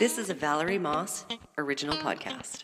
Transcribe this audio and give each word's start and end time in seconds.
This 0.00 0.16
is 0.16 0.30
a 0.30 0.34
Valerie 0.34 0.78
Moss 0.78 1.26
original 1.58 1.94
podcast. 1.94 2.62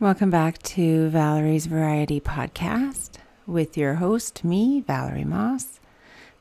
Welcome 0.00 0.28
back 0.28 0.60
to 0.74 1.08
Valerie's 1.10 1.66
Variety 1.66 2.20
Podcast 2.20 3.10
with 3.46 3.78
your 3.78 3.94
host, 3.94 4.42
me, 4.42 4.80
Valerie 4.80 5.22
Moss. 5.22 5.78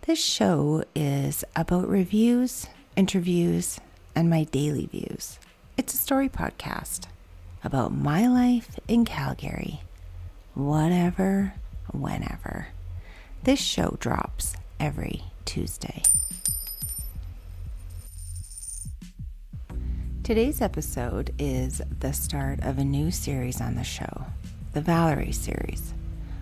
This 0.08 0.18
show 0.18 0.86
is 0.96 1.44
about 1.56 1.88
reviews, 1.88 2.66
interviews, 2.96 3.80
and 4.16 4.32
my 4.32 4.46
daily 4.46 4.88
views. 4.88 5.38
It's 5.78 5.94
a 5.94 5.98
story 5.98 6.30
podcast 6.30 7.02
about 7.64 7.94
my 7.94 8.26
life 8.26 8.80
in 8.88 9.06
Calgary, 9.06 9.82
whatever, 10.56 11.54
whenever. 11.92 12.70
This 13.44 13.62
show 13.62 13.98
drops 14.00 14.56
every 14.80 15.26
Tuesday. 15.46 16.02
Today's 20.24 20.62
episode 20.62 21.34
is 21.38 21.82
the 22.00 22.14
start 22.14 22.62
of 22.64 22.78
a 22.78 22.86
new 22.86 23.12
series 23.12 23.60
on 23.60 23.76
the 23.76 23.84
show, 23.84 24.26
the 24.72 24.80
Valerie 24.80 25.34
series, 25.34 25.94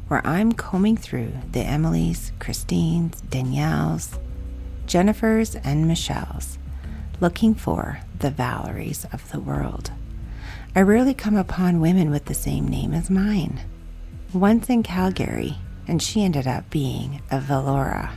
where 0.08 0.26
I'm 0.26 0.52
combing 0.52 0.98
through 0.98 1.34
the 1.52 1.64
Emilys, 1.64 2.32
Christines, 2.38 3.22
Danielles, 3.24 4.20
Jennifers, 4.86 5.60
and 5.64 5.86
Michelles, 5.86 6.60
looking 7.20 7.56
for 7.56 8.00
the 8.20 8.30
Valeries 8.30 9.06
of 9.12 9.32
the 9.32 9.40
world. 9.40 9.92
I 10.76 10.82
rarely 10.82 11.16
come 11.16 11.36
upon 11.36 11.82
women 11.82 12.12
with 12.12 12.26
the 12.26 12.34
same 12.34 12.68
name 12.68 12.94
as 12.94 13.10
mine. 13.10 13.62
Once 14.32 14.70
in 14.70 14.84
Calgary, 14.84 15.58
and 15.88 16.02
she 16.04 16.24
ended 16.24 16.46
up 16.46 16.70
being 16.70 17.22
a 17.32 17.40
Valora. 17.40 18.12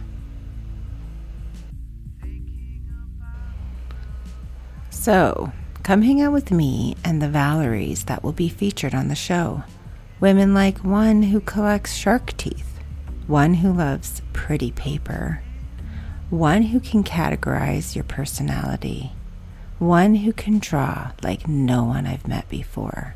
So, 5.05 5.53
come 5.83 6.01
hang 6.01 6.23
out 6.23 6.33
with 6.33 6.51
me 6.51 6.97
and 7.05 7.21
the 7.21 7.29
Valeries 7.29 8.05
that 8.05 8.25
will 8.25 8.33
be 8.33 8.49
featured 8.49 8.95
on 8.95 9.09
the 9.09 9.15
show. 9.15 9.63
Women 10.19 10.55
like 10.55 10.79
one 10.79 11.25
who 11.25 11.41
collects 11.41 11.93
shark 11.93 12.35
teeth, 12.39 12.81
one 13.27 13.53
who 13.53 13.71
loves 13.71 14.23
pretty 14.33 14.71
paper, 14.71 15.43
one 16.31 16.63
who 16.63 16.81
can 16.81 17.05
categorize 17.05 17.95
your 17.95 18.05
personality, 18.05 19.13
one 19.79 20.15
who 20.15 20.33
can 20.33 20.59
draw 20.59 21.13
like 21.23 21.47
no 21.47 21.85
one 21.85 22.07
I've 22.07 22.27
met 22.27 22.49
before, 22.49 23.15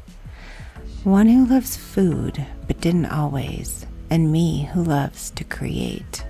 one 1.04 1.28
who 1.28 1.46
loves 1.46 1.74
food 1.74 2.44
but 2.66 2.82
didn't 2.82 3.06
always, 3.06 3.86
and 4.10 4.30
me 4.30 4.68
who 4.74 4.82
loves 4.82 5.30
to 5.30 5.42
create, 5.42 6.26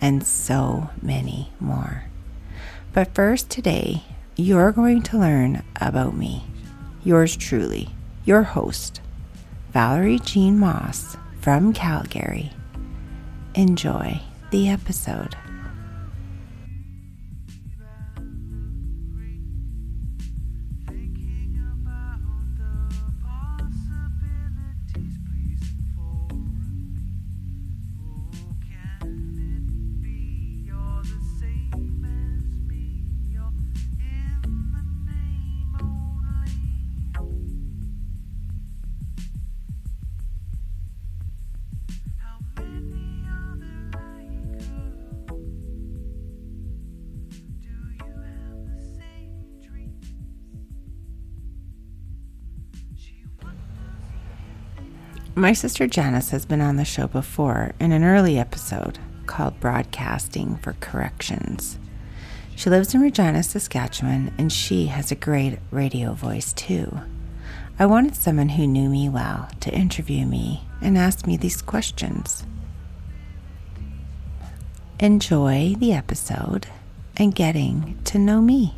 and 0.00 0.26
so 0.26 0.88
many 1.02 1.52
more. 1.60 2.04
But 2.94 3.14
first, 3.14 3.50
today, 3.50 4.02
you're 4.40 4.70
going 4.70 5.02
to 5.02 5.18
learn 5.18 5.64
about 5.80 6.16
me. 6.16 6.44
Yours 7.02 7.36
truly, 7.36 7.88
your 8.24 8.44
host, 8.44 9.00
Valerie 9.72 10.20
Jean 10.20 10.60
Moss 10.60 11.16
from 11.40 11.72
Calgary. 11.72 12.52
Enjoy 13.56 14.20
the 14.52 14.68
episode. 14.68 15.34
My 55.38 55.52
sister 55.52 55.86
Janice 55.86 56.30
has 56.30 56.44
been 56.44 56.60
on 56.60 56.74
the 56.74 56.84
show 56.84 57.06
before 57.06 57.72
in 57.78 57.92
an 57.92 58.02
early 58.02 58.40
episode 58.40 58.98
called 59.26 59.60
Broadcasting 59.60 60.56
for 60.56 60.72
Corrections. 60.80 61.78
She 62.56 62.68
lives 62.68 62.92
in 62.92 63.02
Regina, 63.02 63.44
Saskatchewan, 63.44 64.34
and 64.36 64.52
she 64.52 64.86
has 64.86 65.12
a 65.12 65.14
great 65.14 65.60
radio 65.70 66.12
voice 66.12 66.52
too. 66.52 66.92
I 67.78 67.86
wanted 67.86 68.16
someone 68.16 68.48
who 68.48 68.66
knew 68.66 68.88
me 68.88 69.08
well 69.08 69.48
to 69.60 69.72
interview 69.72 70.26
me 70.26 70.64
and 70.82 70.98
ask 70.98 71.24
me 71.24 71.36
these 71.36 71.62
questions. 71.62 72.44
Enjoy 74.98 75.76
the 75.78 75.92
episode 75.92 76.66
and 77.16 77.32
getting 77.32 77.96
to 78.06 78.18
know 78.18 78.40
me. 78.40 78.74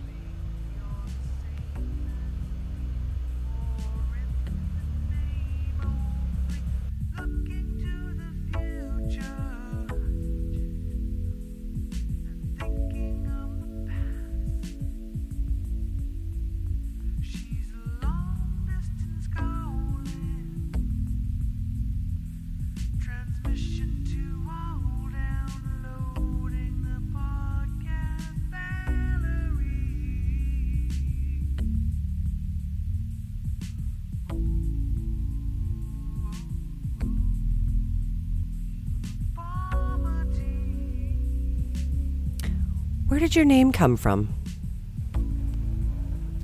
Did 43.31 43.37
your 43.37 43.45
name 43.45 43.71
come 43.71 43.97
from? 43.97 44.29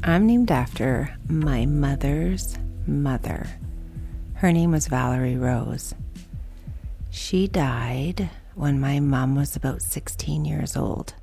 I'm 0.05 0.25
named 0.25 0.53
after 0.53 1.19
my 1.29 1.67
mother's 1.67 2.57
mother. 2.87 3.49
Her 4.35 4.53
name 4.53 4.71
was 4.71 4.87
Valerie 4.87 5.35
Rose. 5.37 5.97
She 7.11 7.49
died 7.49 8.31
when 8.55 8.79
my 8.79 9.01
mom 9.01 9.35
was 9.35 9.57
about 9.57 9.83
16 9.83 10.45
years 10.45 10.77
old. 10.77 11.15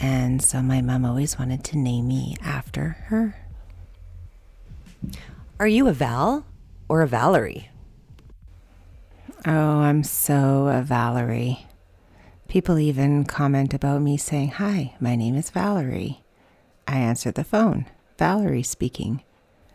And 0.00 0.40
so 0.40 0.62
my 0.62 0.80
mom 0.80 1.04
always 1.04 1.38
wanted 1.38 1.64
to 1.64 1.76
name 1.76 2.08
me 2.08 2.36
after 2.40 2.96
her. 3.08 3.36
Are 5.60 5.68
you 5.68 5.86
a 5.86 5.92
Val 5.92 6.46
or 6.88 7.02
a 7.02 7.06
Valerie? 7.06 7.68
Oh, 9.44 9.80
I'm 9.80 10.02
so 10.02 10.68
a 10.68 10.80
Valerie. 10.80 11.66
People 12.52 12.78
even 12.78 13.24
comment 13.24 13.72
about 13.72 14.02
me 14.02 14.18
saying, 14.18 14.50
Hi, 14.50 14.94
my 15.00 15.16
name 15.16 15.36
is 15.36 15.48
Valerie. 15.48 16.22
I 16.86 16.98
answer 16.98 17.30
the 17.30 17.44
phone. 17.44 17.86
Valerie 18.18 18.62
speaking. 18.62 19.22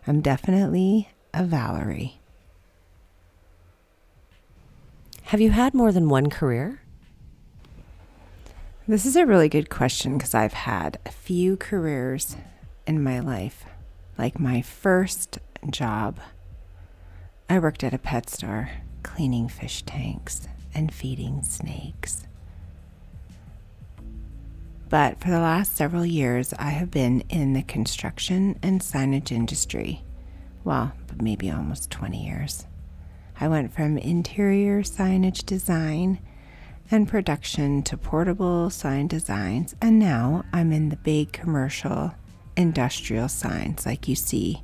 I'm 0.06 0.22
definitely 0.22 1.10
a 1.34 1.44
Valerie. 1.44 2.20
Have 5.24 5.42
you 5.42 5.50
had 5.50 5.74
more 5.74 5.92
than 5.92 6.08
one 6.08 6.30
career? 6.30 6.84
This 8.88 9.08
is 9.08 9.16
a 9.16 9.26
really 9.26 9.50
good 9.50 9.72
question 9.72 10.16
because 10.16 10.36
I've 10.36 10.54
had 10.54 11.00
a 11.04 11.12
few 11.12 11.58
careers 11.58 12.38
in 12.86 13.02
my 13.02 13.20
life. 13.20 13.66
Like 14.20 14.40
my 14.40 14.62
first 14.62 15.40
job, 15.68 16.20
I 17.50 17.58
worked 17.58 17.84
at 17.84 17.96
a 17.96 17.98
pet 17.98 18.30
store 18.30 18.70
cleaning 19.02 19.48
fish 19.48 19.82
tanks 19.82 20.48
and 20.76 20.94
feeding 20.94 21.42
snakes. 21.42 22.27
But 24.90 25.20
for 25.20 25.30
the 25.30 25.40
last 25.40 25.76
several 25.76 26.06
years, 26.06 26.54
I 26.58 26.70
have 26.70 26.92
been 26.92 27.22
in 27.30 27.54
the 27.54 27.64
construction 27.64 28.58
and 28.64 28.80
signage 28.80 29.32
industry. 29.32 30.04
Well, 30.64 30.94
maybe 31.22 31.52
almost 31.52 31.92
20 31.92 32.26
years. 32.26 32.66
I 33.40 33.48
went 33.48 33.74
from 33.74 33.98
interior 33.98 34.82
signage 34.82 35.46
design 35.46 36.20
and 36.90 37.08
production 37.08 37.84
to 37.84 37.98
portable 37.98 38.70
sign 38.70 39.08
designs, 39.08 39.76
and 39.82 40.00
now 40.00 40.46
I'm 40.54 40.72
in 40.72 40.90
the 40.90 40.96
big 40.96 41.34
commercial 41.34 42.14
industrial 42.56 43.28
signs 43.28 43.86
like 43.86 44.08
you 44.08 44.16
see 44.16 44.64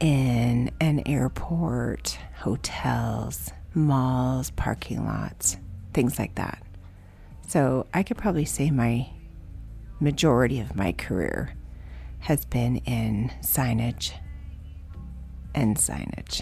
in 0.00 0.70
an 0.80 1.02
airport, 1.06 2.18
hotels, 2.40 3.52
malls, 3.72 4.50
parking 4.50 5.06
lots, 5.06 5.56
things 5.94 6.18
like 6.18 6.34
that. 6.34 6.62
So 7.52 7.86
I 7.92 8.02
could 8.02 8.16
probably 8.16 8.46
say 8.46 8.70
my 8.70 9.10
majority 10.00 10.58
of 10.58 10.74
my 10.74 10.92
career 10.92 11.52
has 12.20 12.46
been 12.46 12.78
in 12.78 13.30
signage 13.42 14.12
and 15.54 15.76
signage. 15.76 16.40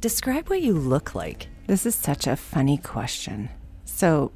Describe 0.00 0.50
what 0.50 0.62
you 0.62 0.72
look 0.72 1.14
like. 1.14 1.46
This 1.68 1.86
is 1.86 1.94
such 1.94 2.26
a 2.26 2.34
funny 2.34 2.78
question. 2.78 3.50
So, 3.84 4.32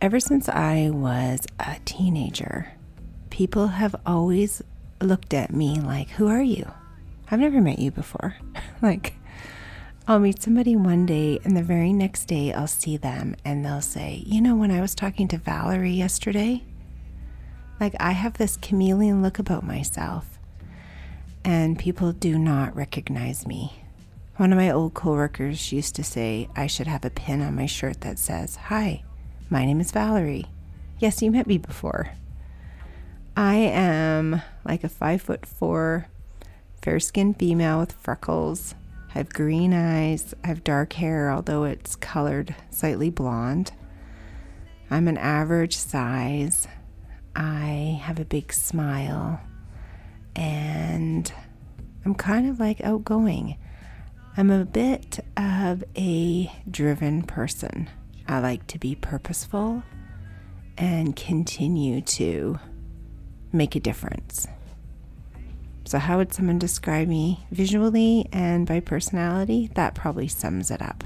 ever 0.00 0.18
since 0.18 0.48
I 0.48 0.90
was 0.90 1.46
a 1.60 1.76
teenager, 1.84 2.72
people 3.30 3.68
have 3.68 3.94
always 4.04 4.60
looked 5.04 5.34
at 5.34 5.52
me 5.52 5.80
like, 5.80 6.10
Who 6.10 6.28
are 6.28 6.42
you? 6.42 6.70
I've 7.30 7.40
never 7.40 7.60
met 7.60 7.78
you 7.78 7.90
before. 7.90 8.36
like, 8.82 9.14
I'll 10.06 10.18
meet 10.18 10.42
somebody 10.42 10.74
one 10.74 11.06
day, 11.06 11.38
and 11.44 11.56
the 11.56 11.62
very 11.62 11.92
next 11.92 12.24
day, 12.24 12.52
I'll 12.52 12.66
see 12.66 12.96
them, 12.96 13.36
and 13.44 13.64
they'll 13.64 13.80
say, 13.80 14.22
You 14.26 14.40
know, 14.40 14.56
when 14.56 14.70
I 14.70 14.80
was 14.80 14.94
talking 14.94 15.28
to 15.28 15.38
Valerie 15.38 15.92
yesterday, 15.92 16.64
like 17.80 17.94
I 18.00 18.12
have 18.12 18.34
this 18.34 18.56
chameleon 18.56 19.22
look 19.22 19.38
about 19.38 19.64
myself, 19.64 20.38
and 21.44 21.78
people 21.78 22.12
do 22.12 22.38
not 22.38 22.74
recognize 22.76 23.46
me. 23.46 23.82
One 24.36 24.52
of 24.52 24.58
my 24.58 24.70
old 24.70 24.94
coworkers 24.94 25.72
used 25.72 25.94
to 25.96 26.04
say 26.04 26.48
I 26.56 26.66
should 26.66 26.86
have 26.86 27.04
a 27.04 27.10
pin 27.10 27.42
on 27.42 27.54
my 27.54 27.66
shirt 27.66 28.00
that 28.00 28.18
says, 28.18 28.56
Hi, 28.56 29.04
my 29.50 29.64
name 29.64 29.80
is 29.80 29.92
Valerie. 29.92 30.46
Yes, 30.98 31.22
you 31.22 31.30
met 31.30 31.46
me 31.46 31.58
before. 31.58 32.12
I 33.36 33.54
am 33.54 34.42
like 34.64 34.84
a 34.84 34.88
five 34.88 35.22
foot 35.22 35.46
four, 35.46 36.06
fair 36.82 37.00
skinned 37.00 37.38
female 37.38 37.80
with 37.80 37.92
freckles. 37.92 38.74
I 39.14 39.18
have 39.18 39.32
green 39.32 39.72
eyes. 39.72 40.34
I 40.44 40.48
have 40.48 40.64
dark 40.64 40.94
hair, 40.94 41.30
although 41.30 41.64
it's 41.64 41.96
colored 41.96 42.54
slightly 42.70 43.10
blonde. 43.10 43.72
I'm 44.90 45.08
an 45.08 45.16
average 45.16 45.76
size. 45.76 46.68
I 47.34 48.00
have 48.02 48.18
a 48.20 48.24
big 48.24 48.52
smile. 48.52 49.40
And 50.36 51.32
I'm 52.04 52.14
kind 52.14 52.48
of 52.48 52.60
like 52.60 52.82
outgoing. 52.82 53.56
I'm 54.36 54.50
a 54.50 54.64
bit 54.64 55.20
of 55.36 55.84
a 55.96 56.52
driven 56.70 57.22
person. 57.22 57.88
I 58.28 58.40
like 58.40 58.66
to 58.68 58.78
be 58.78 58.94
purposeful 58.94 59.82
and 60.78 61.14
continue 61.16 62.00
to 62.00 62.58
make 63.52 63.76
a 63.76 63.80
difference. 63.80 64.46
So, 65.84 65.98
how 65.98 66.18
would 66.18 66.32
someone 66.32 66.58
describe 66.58 67.08
me 67.08 67.46
visually 67.50 68.28
and 68.32 68.66
by 68.66 68.80
personality? 68.80 69.70
That 69.74 69.94
probably 69.94 70.28
sums 70.28 70.70
it 70.70 70.80
up. 70.80 71.04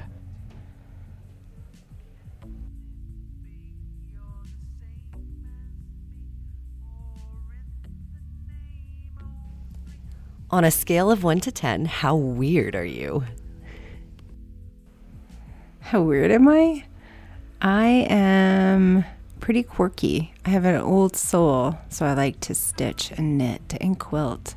On 10.49 10.65
a 10.65 10.71
scale 10.71 11.11
of 11.11 11.25
1 11.25 11.41
to 11.41 11.51
10, 11.51 11.87
how 11.87 12.15
weird 12.15 12.77
are 12.77 12.85
you? 12.85 13.25
How 15.81 16.03
weird 16.03 16.31
am 16.31 16.49
I? 16.49 16.85
I 17.61 18.07
am 18.09 19.05
pretty 19.41 19.63
quirky. 19.63 20.35
I 20.45 20.51
have 20.51 20.65
an 20.65 20.77
old 20.77 21.17
soul, 21.17 21.79
so 21.89 22.07
I 22.07 22.15
like 22.15 22.41
to 22.41 22.55
stitch 22.55 23.13
and 23.17 23.39
knit 23.39 23.77
and 23.81 23.99
quilt. 23.99 24.55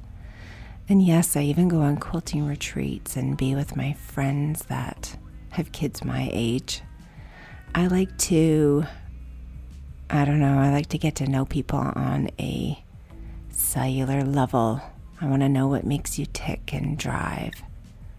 And 0.87 1.01
yes, 1.01 1.35
I 1.35 1.41
even 1.41 1.67
go 1.67 1.81
on 1.81 1.97
quilting 1.97 2.47
retreats 2.47 3.15
and 3.15 3.37
be 3.37 3.55
with 3.55 3.75
my 3.75 3.93
friends 3.93 4.65
that 4.65 5.17
have 5.51 5.71
kids 5.71 6.03
my 6.03 6.29
age. 6.33 6.81
I 7.75 7.87
like 7.87 8.17
to, 8.19 8.85
I 10.09 10.25
don't 10.25 10.39
know, 10.39 10.57
I 10.57 10.71
like 10.71 10.87
to 10.87 10.97
get 10.97 11.15
to 11.17 11.27
know 11.27 11.45
people 11.45 11.79
on 11.79 12.29
a 12.39 12.83
cellular 13.51 14.23
level 14.23 14.81
I 15.21 15.25
want 15.25 15.41
to 15.41 15.49
know 15.49 15.67
what 15.67 15.85
makes 15.85 16.17
you 16.17 16.25
tick 16.31 16.73
and 16.73 16.97
drive. 16.97 17.51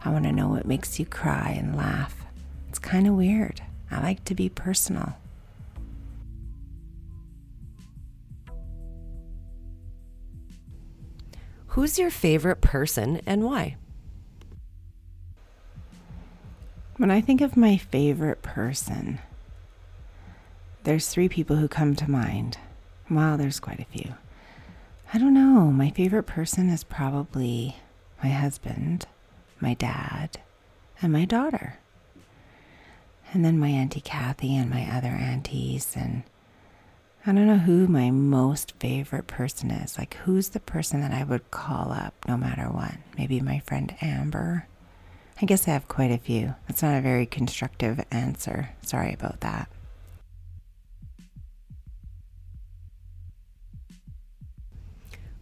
I 0.04 0.10
want 0.10 0.24
to 0.24 0.32
know 0.32 0.48
what 0.48 0.66
makes 0.66 0.98
you 0.98 1.06
cry 1.06 1.56
and 1.58 1.74
laugh. 1.74 2.26
It's 2.68 2.78
kind 2.78 3.06
of 3.06 3.14
weird. 3.14 3.62
I 3.90 4.02
like 4.02 4.22
to 4.26 4.34
be 4.34 4.50
personal. 4.50 5.16
Who's 11.74 12.00
your 12.00 12.10
favorite 12.10 12.60
person 12.60 13.20
and 13.26 13.44
why? 13.44 13.76
When 16.96 17.12
I 17.12 17.20
think 17.20 17.40
of 17.40 17.56
my 17.56 17.76
favorite 17.76 18.42
person, 18.42 19.20
there's 20.82 21.08
three 21.08 21.28
people 21.28 21.56
who 21.56 21.68
come 21.68 21.94
to 21.94 22.10
mind. 22.10 22.58
Well, 23.08 23.36
there's 23.36 23.60
quite 23.60 23.78
a 23.78 23.84
few. 23.84 24.14
I 25.14 25.18
don't 25.18 25.32
know. 25.32 25.70
My 25.70 25.90
favorite 25.90 26.24
person 26.24 26.68
is 26.70 26.82
probably 26.82 27.76
my 28.20 28.30
husband, 28.30 29.06
my 29.60 29.74
dad, 29.74 30.40
and 31.00 31.12
my 31.12 31.24
daughter. 31.24 31.78
And 33.32 33.44
then 33.44 33.60
my 33.60 33.68
Auntie 33.68 34.00
Kathy 34.00 34.56
and 34.56 34.68
my 34.68 34.90
other 34.90 35.08
aunties. 35.08 35.94
And 35.96 36.24
I 37.26 37.32
don't 37.32 37.46
know 37.46 37.58
who 37.58 37.86
my 37.86 38.10
most 38.10 38.72
favorite 38.80 39.26
person 39.26 39.70
is. 39.70 39.98
Like, 39.98 40.14
who's 40.24 40.48
the 40.48 40.60
person 40.60 41.02
that 41.02 41.12
I 41.12 41.22
would 41.22 41.50
call 41.50 41.92
up 41.92 42.14
no 42.26 42.38
matter 42.38 42.64
what? 42.64 42.94
Maybe 43.18 43.40
my 43.40 43.58
friend 43.60 43.94
Amber. 44.00 44.66
I 45.40 45.44
guess 45.44 45.68
I 45.68 45.72
have 45.72 45.86
quite 45.86 46.10
a 46.10 46.18
few. 46.18 46.54
That's 46.66 46.82
not 46.82 46.96
a 46.96 47.02
very 47.02 47.26
constructive 47.26 48.02
answer. 48.10 48.70
Sorry 48.80 49.12
about 49.12 49.40
that. 49.40 49.68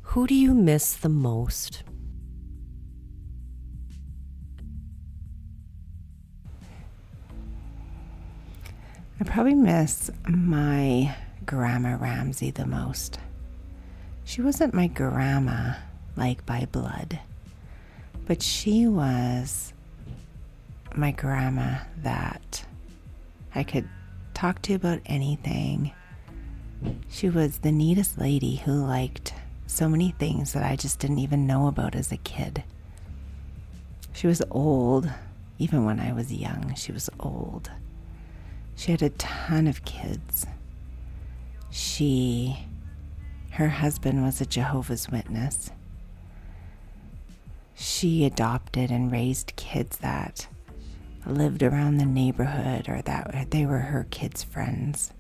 Who 0.03 0.27
do 0.27 0.35
you 0.35 0.55
miss 0.55 0.95
the 0.97 1.09
most? 1.09 1.85
I 9.21 9.25
probably 9.25 9.55
miss 9.55 10.11
my 10.27 11.15
grandma 11.49 11.97
Ramsey 11.97 12.51
the 12.51 12.67
most. 12.67 13.19
She 14.25 14.43
wasn't 14.43 14.75
my 14.75 14.87
grandma, 14.87 15.77
like 16.15 16.45
by 16.45 16.69
blood, 16.71 17.19
but 18.27 18.43
she 18.43 18.87
was 18.87 19.73
my 20.95 21.11
grandma 21.11 21.79
that 22.03 22.67
I 23.55 23.65
could 23.65 23.89
talk 24.35 24.61
to 24.63 24.75
about 24.75 25.01
anything. 25.07 25.91
She 27.09 27.31
was 27.31 27.61
the 27.61 27.73
neatest 27.73 28.19
lady 28.19 28.57
who 28.57 28.85
liked 28.85 29.33
so 29.67 29.89
many 29.89 30.11
things 30.19 30.53
that 30.53 30.63
I 30.63 30.77
just 30.77 30.99
didn't 30.99 31.21
even 31.21 31.47
know 31.47 31.67
about 31.67 31.95
as 31.95 32.13
a 32.13 32.19
kid. 32.19 32.63
She 34.13 34.27
was 34.27 34.43
old, 34.51 35.11
even 35.59 35.87
when 35.87 35.99
I 35.99 36.13
was 36.13 36.31
young, 36.31 36.75
she 36.75 36.93
was 36.93 37.09
old. 37.19 37.71
She 38.77 38.91
had 38.91 39.01
a 39.01 39.09
ton 39.09 39.67
of 39.67 39.87
kids. 39.87 40.47
She, 41.71 42.67
her 43.51 43.69
husband 43.69 44.23
was 44.23 44.41
a 44.41 44.47
Jehovah's 44.47 45.09
Witness. 45.11 45.71
She 47.75 48.25
adopted 48.25 48.91
and 48.91 49.13
raised 49.13 49.55
kids 49.57 49.99
that 49.99 50.49
lived 51.27 51.63
around 51.63 51.99
the 51.99 52.07
neighborhood 52.07 52.89
or 52.89 53.03
that 53.03 53.51
they 53.51 53.67
were 53.67 53.79
her 53.79 54.07
kids' 54.11 54.43
friends. 54.43 55.13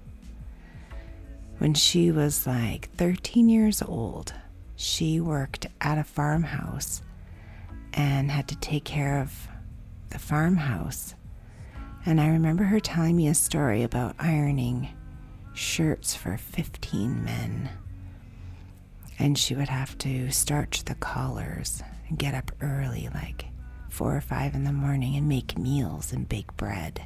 When 1.58 1.74
she 1.74 2.10
was 2.10 2.46
like 2.46 2.90
13 2.96 3.48
years 3.48 3.82
old, 3.82 4.32
she 4.76 5.20
worked 5.20 5.66
at 5.80 5.98
a 5.98 6.04
farmhouse 6.04 7.02
and 7.92 8.30
had 8.30 8.48
to 8.48 8.56
take 8.56 8.84
care 8.84 9.20
of 9.20 9.48
the 10.10 10.18
farmhouse. 10.18 11.14
And 12.06 12.20
I 12.20 12.28
remember 12.28 12.64
her 12.64 12.80
telling 12.80 13.16
me 13.16 13.28
a 13.28 13.34
story 13.34 13.82
about 13.82 14.14
ironing 14.18 14.88
shirts 15.58 16.14
for 16.14 16.36
15 16.36 17.24
men. 17.24 17.70
And 19.18 19.36
she 19.36 19.54
would 19.54 19.68
have 19.68 19.98
to 19.98 20.30
starch 20.30 20.84
the 20.84 20.94
collars 20.94 21.82
and 22.08 22.18
get 22.18 22.34
up 22.34 22.52
early, 22.60 23.08
like 23.12 23.46
four 23.88 24.16
or 24.16 24.20
five 24.20 24.54
in 24.54 24.64
the 24.64 24.72
morning, 24.72 25.16
and 25.16 25.28
make 25.28 25.58
meals 25.58 26.12
and 26.12 26.28
bake 26.28 26.56
bread. 26.56 27.02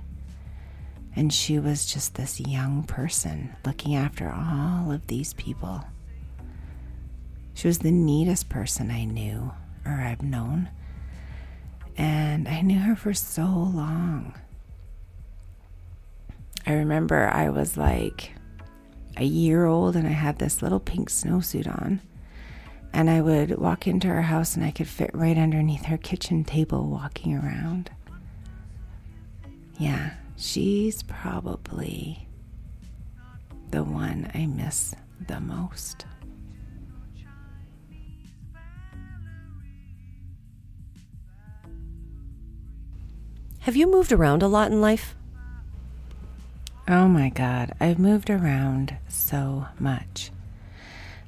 And 1.16 1.32
she 1.32 1.58
was 1.58 1.86
just 1.86 2.14
this 2.14 2.40
young 2.40 2.84
person 2.84 3.54
looking 3.64 3.94
after 3.94 4.30
all 4.30 4.92
of 4.92 5.06
these 5.06 5.34
people. 5.34 5.84
She 7.54 7.68
was 7.68 7.78
the 7.78 7.90
neatest 7.90 8.48
person 8.48 8.90
I 8.90 9.04
knew 9.04 9.52
or 9.84 9.92
I've 9.92 10.22
known. 10.22 10.70
And 11.96 12.48
I 12.48 12.62
knew 12.62 12.78
her 12.78 12.96
for 12.96 13.12
so 13.12 13.44
long. 13.44 14.34
I 16.66 16.74
remember 16.74 17.28
I 17.28 17.50
was 17.50 17.76
like 17.76 18.32
a 19.16 19.24
year 19.24 19.66
old 19.66 19.96
and 19.96 20.06
I 20.06 20.12
had 20.12 20.38
this 20.38 20.62
little 20.62 20.80
pink 20.80 21.08
snowsuit 21.10 21.68
on. 21.68 22.00
And 22.92 23.08
I 23.08 23.20
would 23.20 23.58
walk 23.58 23.86
into 23.86 24.08
her 24.08 24.22
house 24.22 24.54
and 24.54 24.64
I 24.64 24.70
could 24.70 24.88
fit 24.88 25.10
right 25.14 25.38
underneath 25.38 25.86
her 25.86 25.96
kitchen 25.96 26.44
table 26.44 26.86
walking 26.86 27.34
around. 27.34 27.90
Yeah, 29.78 30.14
she's 30.36 31.02
probably 31.02 32.28
the 33.70 33.82
one 33.82 34.30
I 34.34 34.46
miss 34.46 34.94
the 35.26 35.40
most. 35.40 36.04
Have 43.60 43.76
you 43.76 43.90
moved 43.90 44.12
around 44.12 44.42
a 44.42 44.48
lot 44.48 44.72
in 44.72 44.80
life? 44.80 45.14
Oh 46.88 47.06
my 47.06 47.28
God, 47.28 47.74
I've 47.78 48.00
moved 48.00 48.28
around 48.28 48.96
so 49.06 49.66
much. 49.78 50.32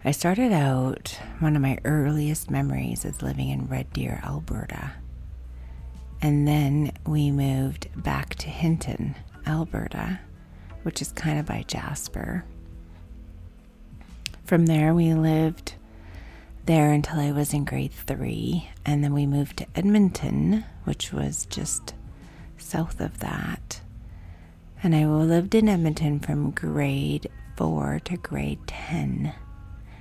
I 0.05 0.11
started 0.11 0.53
out, 0.53 1.19
one 1.39 1.55
of 1.55 1.63
my 1.63 1.79
earliest 1.85 2.51
memories 2.51 3.05
is 3.05 3.23
living 3.23 3.51
in 3.51 3.69
Red 3.69 3.93
Deer, 3.93 4.21
Alberta. 4.25 4.93
And 6.21 6.47
then 6.47 6.93
we 7.07 7.31
moved 7.31 7.89
back 8.03 8.35
to 8.37 8.49
Hinton, 8.49 9.15
Alberta, 9.47 10.19
which 10.83 11.01
is 11.01 11.13
kind 11.13 11.39
of 11.39 11.47
by 11.47 11.65
Jasper. 11.69 12.45
From 14.45 14.67
there, 14.67 14.93
we 14.93 15.15
lived 15.15 15.75
there 16.67 16.91
until 16.91 17.21
I 17.21 17.31
was 17.31 17.55
in 17.55 17.65
grade 17.65 17.93
three, 17.93 18.71
and 18.85 19.05
then 19.05 19.15
we 19.15 19.25
moved 19.27 19.59
to 19.59 19.67
Edmonton, 19.77 20.65
which 20.83 21.13
was 21.13 21.47
just 21.47 21.95
south 22.59 23.01
of 23.01 23.21
that. 23.21 23.81
And 24.85 24.95
I 24.95 25.07
lived 25.07 25.55
in 25.55 25.67
Edmonton 25.67 26.21
from 26.21 26.50
grade 26.50 27.31
four 27.57 28.03
to 28.05 28.19
grade 28.19 28.59
10. 28.67 29.33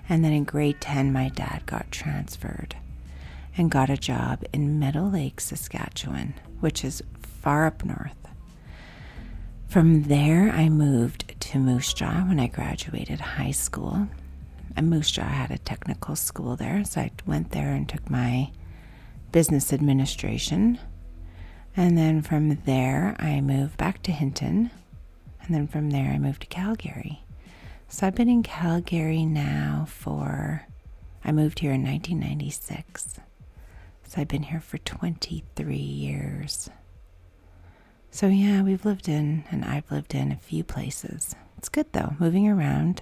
And 0.10 0.26
then 0.26 0.34
in 0.34 0.44
grade 0.44 0.82
10, 0.82 1.14
my 1.14 1.30
dad 1.30 1.66
got 1.66 1.90
transferred 1.90 2.76
and 3.58 3.72
got 3.72 3.90
a 3.90 3.96
job 3.96 4.44
in 4.52 4.80
Meadow 4.80 5.06
Lake, 5.06 5.40
Saskatchewan, 5.40 6.34
which 6.60 6.84
is 6.84 7.02
far 7.22 7.66
up 7.66 7.86
north. 7.86 8.28
From 9.70 10.04
there, 10.04 10.52
I 10.52 10.68
moved 10.68 11.34
to 11.40 11.60
Moose 11.60 11.94
Jaw 11.94 12.26
when 12.26 12.42
I 12.42 12.48
graduated 12.48 13.22
high 13.22 13.52
school. 13.52 14.10
And 14.76 14.90
Moose 14.90 15.12
Jaw 15.12 15.24
had 15.24 15.52
a 15.52 15.60
technical 15.60 16.18
school 16.18 16.58
there, 16.58 16.84
so 16.84 17.00
I 17.00 17.12
went 17.26 17.52
there 17.52 17.70
and 17.70 17.88
took 17.88 18.10
my 18.10 18.52
business 19.32 19.72
administration 19.72 20.78
and 21.76 21.98
then 21.98 22.22
from 22.22 22.56
there, 22.66 23.16
I 23.20 23.42
moved 23.42 23.78
back 23.78 24.04
to 24.04 24.12
Hinton. 24.12 24.72
And 25.42 25.54
then 25.54 25.68
from 25.68 25.90
there, 25.90 26.12
I 26.12 26.20
moved 26.20 26.42
to 26.42 26.48
Calgary. 26.48 27.24
So 27.90 28.08
I've 28.08 28.16
been 28.16 28.30
in 28.30 28.44
Calgary 28.44 29.26
now 29.26 29.86
for, 29.90 30.66
I 31.24 31.32
moved 31.32 31.60
here 31.60 31.74
in 31.74 31.84
1996. 31.84 33.20
So 34.06 34.22
I've 34.22 34.28
been 34.28 34.44
here 34.44 34.62
for 34.62 34.78
23 34.78 35.76
years. 35.76 36.70
So 38.12 38.28
yeah, 38.28 38.62
we've 38.62 38.86
lived 38.86 39.10
in, 39.10 39.44
and 39.52 39.66
I've 39.66 39.92
lived 39.92 40.16
in 40.16 40.32
a 40.32 40.38
few 40.38 40.64
places. 40.64 41.36
It's 41.58 41.70
good 41.70 41.92
though, 41.94 42.16
moving 42.20 42.48
around 42.48 43.02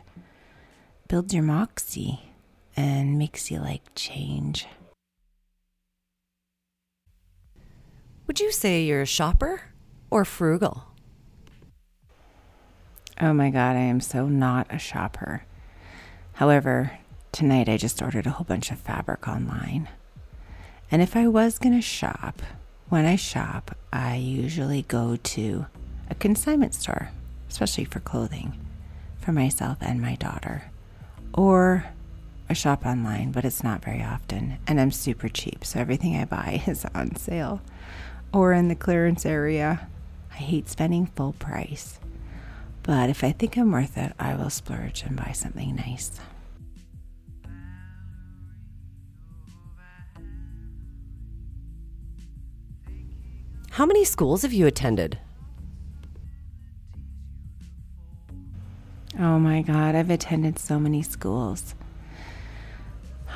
builds 1.11 1.33
your 1.33 1.43
moxie 1.43 2.21
and 2.77 3.17
makes 3.17 3.51
you 3.51 3.59
like 3.59 3.81
change. 3.95 4.65
Would 8.31 8.39
you 8.39 8.53
say 8.53 8.83
you're 8.83 9.01
a 9.01 9.05
shopper 9.05 9.63
or 10.09 10.23
frugal? 10.23 10.85
Oh 13.19 13.33
my 13.33 13.49
God, 13.49 13.75
I 13.75 13.81
am 13.81 13.99
so 13.99 14.29
not 14.29 14.67
a 14.69 14.79
shopper. 14.79 15.43
However, 16.35 16.97
tonight 17.33 17.67
I 17.67 17.75
just 17.75 18.01
ordered 18.01 18.25
a 18.25 18.29
whole 18.29 18.45
bunch 18.45 18.71
of 18.71 18.79
fabric 18.79 19.27
online. 19.27 19.89
And 20.89 21.01
if 21.01 21.17
I 21.17 21.27
was 21.27 21.59
going 21.59 21.75
to 21.75 21.81
shop, 21.81 22.41
when 22.87 23.05
I 23.05 23.17
shop, 23.17 23.75
I 23.91 24.15
usually 24.15 24.83
go 24.83 25.17
to 25.17 25.65
a 26.09 26.15
consignment 26.15 26.73
store, 26.73 27.09
especially 27.49 27.83
for 27.83 27.99
clothing, 27.99 28.57
for 29.19 29.33
myself 29.33 29.77
and 29.81 30.01
my 30.01 30.15
daughter. 30.15 30.71
Or 31.33 31.87
I 32.49 32.53
shop 32.53 32.85
online, 32.85 33.33
but 33.33 33.43
it's 33.43 33.61
not 33.61 33.83
very 33.83 34.01
often. 34.01 34.57
And 34.67 34.79
I'm 34.79 34.91
super 34.91 35.27
cheap, 35.27 35.65
so 35.65 35.81
everything 35.81 36.15
I 36.15 36.23
buy 36.23 36.63
is 36.67 36.85
on 36.95 37.17
sale 37.17 37.59
or 38.33 38.53
in 38.53 38.67
the 38.67 38.75
clearance 38.75 39.25
area. 39.25 39.87
I 40.31 40.35
hate 40.35 40.69
spending 40.69 41.05
full 41.05 41.33
price. 41.33 41.99
But 42.83 43.09
if 43.09 43.23
I 43.23 43.31
think 43.31 43.57
I'm 43.57 43.71
worth 43.71 43.97
it, 43.97 44.13
I 44.19 44.35
will 44.35 44.49
splurge 44.49 45.03
and 45.03 45.15
buy 45.15 45.31
something 45.33 45.75
nice. 45.75 46.19
How 53.71 53.85
many 53.85 54.03
schools 54.03 54.41
have 54.41 54.51
you 54.51 54.67
attended? 54.67 55.17
Oh 59.19 59.39
my 59.39 59.61
God, 59.61 59.95
I've 59.95 60.09
attended 60.09 60.57
so 60.57 60.79
many 60.79 61.01
schools. 61.01 61.75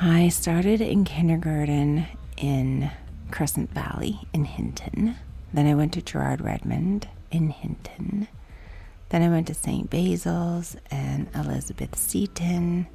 I 0.00 0.28
started 0.28 0.80
in 0.80 1.04
kindergarten 1.04 2.06
in 2.36 2.90
Crescent 3.30 3.72
Valley 3.72 4.20
in 4.32 4.44
Hinton. 4.44 5.16
Then 5.52 5.66
I 5.66 5.74
went 5.74 5.92
to 5.94 6.02
Gerard 6.02 6.40
Redmond 6.40 7.08
in 7.30 7.50
Hinton. 7.50 8.28
Then 9.08 9.22
I 9.22 9.28
went 9.28 9.46
to 9.46 9.54
St. 9.54 9.88
Basil's 9.88 10.76
and 10.90 11.28
Elizabeth 11.34 11.96
Seton. 11.96 12.86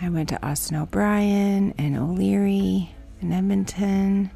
I 0.00 0.08
went 0.08 0.28
to 0.30 0.46
Austin 0.46 0.76
O'Brien 0.76 1.74
and 1.78 1.96
O'Leary 1.96 2.94
in 3.20 3.32
Edmonton. 3.32 4.30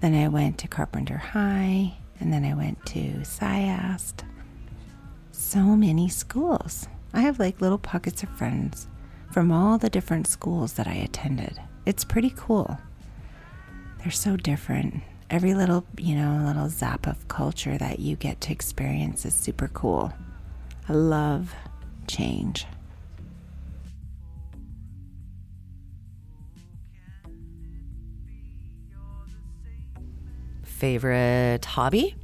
Then 0.00 0.14
I 0.14 0.28
went 0.28 0.58
to 0.58 0.68
Carpenter 0.68 1.16
High, 1.16 1.94
and 2.20 2.32
then 2.32 2.44
I 2.44 2.54
went 2.54 2.84
to 2.86 3.22
SIAST. 3.22 4.24
So 5.32 5.60
many 5.60 6.08
schools. 6.08 6.88
I 7.12 7.20
have 7.20 7.38
like 7.38 7.60
little 7.60 7.78
pockets 7.78 8.22
of 8.22 8.28
friends 8.30 8.88
from 9.30 9.50
all 9.50 9.78
the 9.78 9.90
different 9.90 10.26
schools 10.26 10.74
that 10.74 10.86
I 10.86 10.94
attended. 10.94 11.60
It's 11.86 12.04
pretty 12.04 12.32
cool 12.36 12.78
they're 14.04 14.12
so 14.12 14.36
different. 14.36 15.02
Every 15.30 15.54
little, 15.54 15.86
you 15.96 16.14
know, 16.14 16.44
little 16.44 16.68
zap 16.68 17.06
of 17.06 17.26
culture 17.26 17.78
that 17.78 18.00
you 18.00 18.16
get 18.16 18.42
to 18.42 18.52
experience 18.52 19.24
is 19.24 19.32
super 19.32 19.68
cool. 19.68 20.12
I 20.90 20.92
love 20.92 21.54
change. 22.06 22.66
Favorite 30.64 31.64
hobby? 31.64 32.14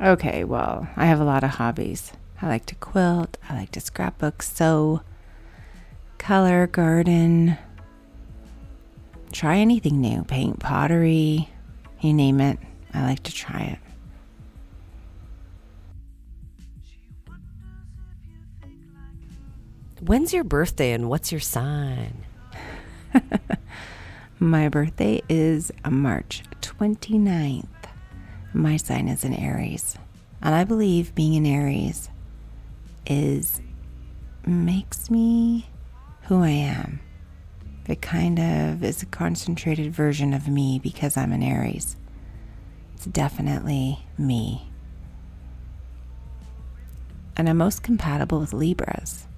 Okay, 0.00 0.44
well, 0.44 0.86
I 0.96 1.06
have 1.06 1.18
a 1.18 1.24
lot 1.24 1.42
of 1.42 1.50
hobbies. 1.50 2.12
I 2.40 2.46
like 2.46 2.66
to 2.66 2.76
quilt, 2.76 3.36
I 3.48 3.54
like 3.54 3.72
to 3.72 3.80
scrapbook, 3.80 4.42
sew, 4.42 5.00
color, 6.18 6.68
garden, 6.68 7.58
try 9.36 9.58
anything 9.58 10.00
new 10.00 10.24
paint, 10.24 10.58
pottery, 10.58 11.46
you 12.00 12.14
name 12.14 12.40
it. 12.40 12.58
I 12.94 13.02
like 13.02 13.22
to 13.24 13.34
try 13.34 13.60
it. 13.60 13.78
When's 20.00 20.32
your 20.32 20.44
birthday 20.44 20.92
and 20.92 21.10
what's 21.10 21.30
your 21.32 21.40
sign? 21.40 22.24
My 24.38 24.70
birthday 24.70 25.20
is 25.28 25.70
March 25.86 26.42
29th. 26.62 27.66
My 28.54 28.78
sign 28.78 29.06
is 29.06 29.22
an 29.22 29.34
Aries. 29.34 29.98
And 30.40 30.54
I 30.54 30.64
believe 30.64 31.14
being 31.14 31.36
an 31.36 31.44
Aries 31.44 32.08
is 33.06 33.60
makes 34.46 35.10
me 35.10 35.66
who 36.22 36.42
I 36.42 36.50
am. 36.50 37.00
It 37.88 38.02
kind 38.02 38.38
of 38.38 38.82
is 38.82 39.02
a 39.02 39.06
concentrated 39.06 39.92
version 39.92 40.34
of 40.34 40.48
me 40.48 40.80
because 40.82 41.16
I'm 41.16 41.32
an 41.32 41.42
Aries. 41.42 41.96
It's 42.94 43.06
definitely 43.06 44.00
me. 44.18 44.68
And 47.36 47.48
I'm 47.48 47.58
most 47.58 47.84
compatible 47.84 48.40
with 48.40 48.52
Libras. 48.52 49.28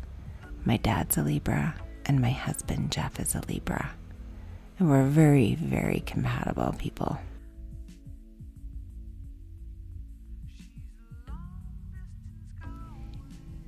My 0.65 0.79
dad's 0.79 1.19
a 1.19 1.23
Libra, 1.23 1.75
and 2.07 2.21
my 2.21 2.31
husband, 2.31 2.91
Jeff, 2.91 3.21
is 3.21 3.35
a 3.35 3.43
Libra. 3.49 3.91
And 4.79 4.89
we're 4.89 5.07
very, 5.07 5.57
very 5.57 6.03
compatible 6.07 6.75
people. 6.79 7.19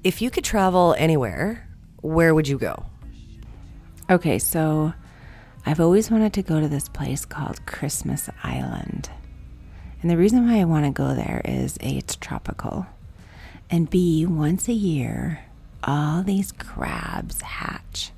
If 0.03 0.23
you 0.23 0.31
could 0.31 0.45
travel 0.45 0.95
anywhere, 0.97 1.69
where 2.01 2.35
would 2.35 2.49
you 2.49 2.59
go? 2.59 2.90
Okay, 4.11 4.41
so 4.41 4.93
I've 5.65 5.79
always 5.79 6.11
wanted 6.11 6.33
to 6.33 6.43
go 6.43 6.59
to 6.59 6.67
this 6.67 6.89
place 6.89 7.25
called 7.25 7.65
Christmas 7.65 8.29
Island. 8.43 9.09
And 10.03 10.11
the 10.11 10.17
reason 10.17 10.49
why 10.49 10.59
I 10.59 10.65
want 10.65 10.85
to 10.85 10.91
go 10.91 11.15
there 11.15 11.41
is 11.45 11.77
A, 11.81 11.99
it's 11.99 12.17
tropical, 12.17 12.87
and 13.71 13.89
B, 13.89 14.27
once 14.27 14.67
a 14.67 14.73
year, 14.73 15.45
all 15.85 16.25
these 16.25 16.51
crabs 16.51 17.41
hatch 17.41 18.11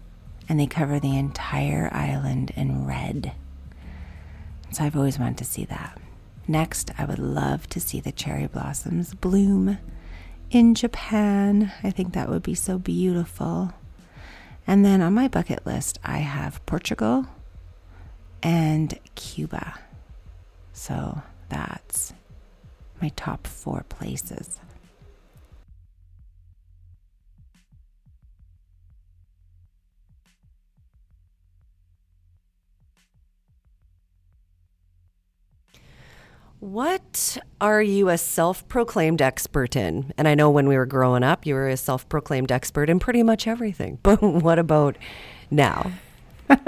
and 0.49 0.58
they 0.58 0.66
cover 0.66 0.99
the 0.99 1.18
entire 1.18 1.90
island 1.92 2.52
in 2.56 2.87
red. 2.87 3.32
So 4.70 4.84
I've 4.84 4.96
always 4.96 5.18
wanted 5.18 5.37
to 5.38 5.44
see 5.44 5.66
that. 5.66 6.00
Next, 6.49 6.90
I 6.96 7.04
would 7.04 7.18
love 7.18 7.68
to 7.68 7.80
see 7.80 8.00
the 8.00 8.12
cherry 8.12 8.46
blossoms 8.46 9.12
bloom 9.12 9.76
in 10.50 10.75
Japan. 10.75 11.70
I 11.82 11.90
think 11.90 12.14
that 12.14 12.30
would 12.30 12.42
be 12.42 12.54
so 12.54 12.78
beautiful. 12.78 13.75
And 14.66 14.85
then 14.85 15.00
on 15.00 15.14
my 15.14 15.28
bucket 15.28 15.66
list, 15.66 15.99
I 16.04 16.19
have 16.19 16.64
Portugal 16.66 17.26
and 18.42 18.99
Cuba. 19.14 19.78
So 20.73 21.23
that's 21.49 22.12
my 23.00 23.11
top 23.16 23.47
four 23.47 23.85
places. 23.88 24.59
What 36.62 37.38
are 37.61 37.83
you 37.83 38.09
a 38.09 38.16
self 38.16 38.69
proclaimed 38.69 39.21
expert 39.21 39.75
in? 39.75 40.14
And 40.16 40.28
I 40.28 40.37
know 40.37 40.49
when 40.49 40.69
we 40.69 40.76
were 40.76 40.87
growing 40.87 41.25
up, 41.25 41.45
you 41.45 41.54
were 41.54 41.69
a 41.69 41.76
self 41.76 42.09
proclaimed 42.09 42.52
expert 42.52 42.88
in 42.88 43.00
pretty 43.00 43.25
much 43.25 43.49
everything. 43.49 43.99
But 44.04 44.23
what 44.23 44.61
about 44.61 44.97
now? 45.50 45.90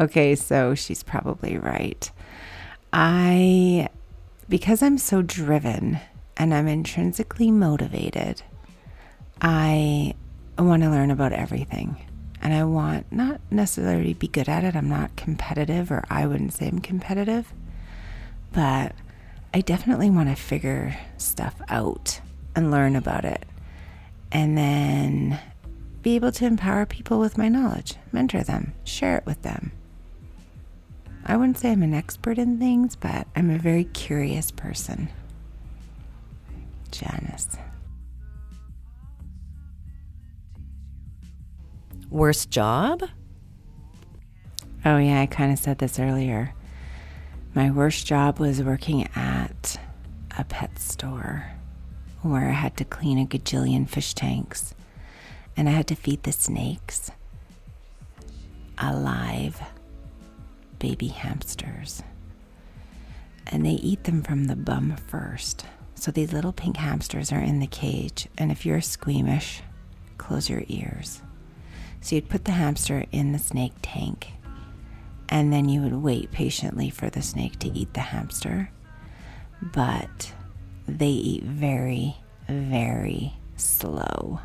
okay, 0.00 0.36
so 0.36 0.76
she's 0.76 1.02
probably 1.02 1.58
right. 1.58 2.08
I, 2.92 3.88
because 4.48 4.80
I'm 4.80 4.98
so 4.98 5.20
driven 5.20 5.98
and 6.36 6.54
I'm 6.54 6.68
intrinsically 6.68 7.50
motivated, 7.50 8.42
I 9.42 10.14
want 10.56 10.84
to 10.84 10.90
learn 10.90 11.10
about 11.10 11.32
everything. 11.32 11.96
And 12.42 12.54
I 12.54 12.62
want 12.62 13.10
not 13.10 13.40
necessarily 13.50 14.14
to 14.14 14.20
be 14.20 14.28
good 14.28 14.48
at 14.48 14.62
it. 14.62 14.76
I'm 14.76 14.88
not 14.88 15.16
competitive, 15.16 15.90
or 15.90 16.04
I 16.08 16.28
wouldn't 16.28 16.52
say 16.52 16.68
I'm 16.68 16.78
competitive 16.78 17.52
but 18.52 18.94
I 19.54 19.60
definitely 19.60 20.10
want 20.10 20.28
to 20.28 20.34
figure 20.34 20.98
stuff 21.16 21.54
out 21.68 22.20
and 22.54 22.70
learn 22.70 22.96
about 22.96 23.24
it. 23.24 23.46
And 24.30 24.58
then 24.58 25.38
be 26.02 26.14
able 26.16 26.32
to 26.32 26.46
empower 26.46 26.86
people 26.86 27.18
with 27.18 27.38
my 27.38 27.48
knowledge, 27.48 27.96
mentor 28.12 28.42
them, 28.42 28.74
share 28.84 29.16
it 29.16 29.26
with 29.26 29.42
them. 29.42 29.72
I 31.24 31.36
wouldn't 31.36 31.58
say 31.58 31.72
I'm 31.72 31.82
an 31.82 31.94
expert 31.94 32.38
in 32.38 32.58
things, 32.58 32.96
but 32.96 33.26
I'm 33.36 33.50
a 33.50 33.58
very 33.58 33.84
curious 33.84 34.50
person. 34.50 35.08
Janice. 36.90 37.56
Worst 42.10 42.50
job? 42.50 43.02
Oh, 44.84 44.96
yeah, 44.96 45.20
I 45.20 45.26
kind 45.26 45.52
of 45.52 45.58
said 45.58 45.78
this 45.78 45.98
earlier. 45.98 46.54
My 47.54 47.70
worst 47.70 48.06
job 48.06 48.38
was 48.38 48.62
working 48.62 49.08
at 49.16 49.80
a 50.36 50.44
pet 50.44 50.78
store 50.78 51.50
where 52.22 52.48
I 52.48 52.52
had 52.52 52.76
to 52.76 52.84
clean 52.84 53.18
a 53.18 53.26
gajillion 53.26 53.88
fish 53.88 54.14
tanks 54.14 54.74
and 55.56 55.68
I 55.68 55.72
had 55.72 55.86
to 55.88 55.94
feed 55.94 56.22
the 56.22 56.32
snakes 56.32 57.10
alive 58.78 59.60
baby 60.78 61.08
hamsters. 61.08 62.02
And 63.46 63.64
they 63.64 63.70
eat 63.70 64.04
them 64.04 64.22
from 64.22 64.44
the 64.44 64.56
bum 64.56 64.96
first. 65.08 65.64
So 65.94 66.10
these 66.10 66.32
little 66.32 66.52
pink 66.52 66.76
hamsters 66.76 67.32
are 67.32 67.40
in 67.40 67.58
the 67.58 67.66
cage, 67.66 68.28
and 68.36 68.52
if 68.52 68.64
you're 68.64 68.80
squeamish, 68.80 69.62
close 70.16 70.48
your 70.48 70.62
ears. 70.68 71.22
So 72.00 72.14
you'd 72.14 72.28
put 72.28 72.44
the 72.44 72.52
hamster 72.52 73.04
in 73.10 73.32
the 73.32 73.38
snake 73.38 73.72
tank 73.82 74.28
and 75.28 75.52
then 75.52 75.68
you 75.68 75.82
would 75.82 75.94
wait 75.94 76.30
patiently 76.32 76.90
for 76.90 77.10
the 77.10 77.22
snake 77.22 77.58
to 77.60 77.68
eat 77.68 77.94
the 77.94 78.00
hamster. 78.00 78.70
But 79.60 80.32
they 80.86 81.08
eat 81.08 81.42
very, 81.42 82.16
very 82.48 83.34
slow. 83.56 84.40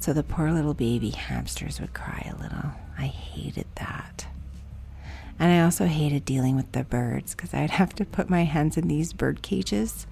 So 0.00 0.12
the 0.12 0.22
poor 0.22 0.52
little 0.52 0.74
baby 0.74 1.10
hamsters 1.10 1.80
would 1.80 1.94
cry 1.94 2.30
a 2.30 2.40
little. 2.42 2.72
I 2.96 3.06
hated 3.06 3.66
that. 3.76 4.26
And 5.38 5.52
I 5.52 5.62
also 5.62 5.86
hated 5.86 6.24
dealing 6.24 6.56
with 6.56 6.72
the 6.72 6.84
birds 6.84 7.34
because 7.34 7.54
I'd 7.54 7.70
have 7.70 7.94
to 7.96 8.04
put 8.04 8.28
my 8.30 8.44
hands 8.44 8.76
in 8.76 8.88
these 8.88 9.12
bird 9.12 9.42
cages 9.42 10.06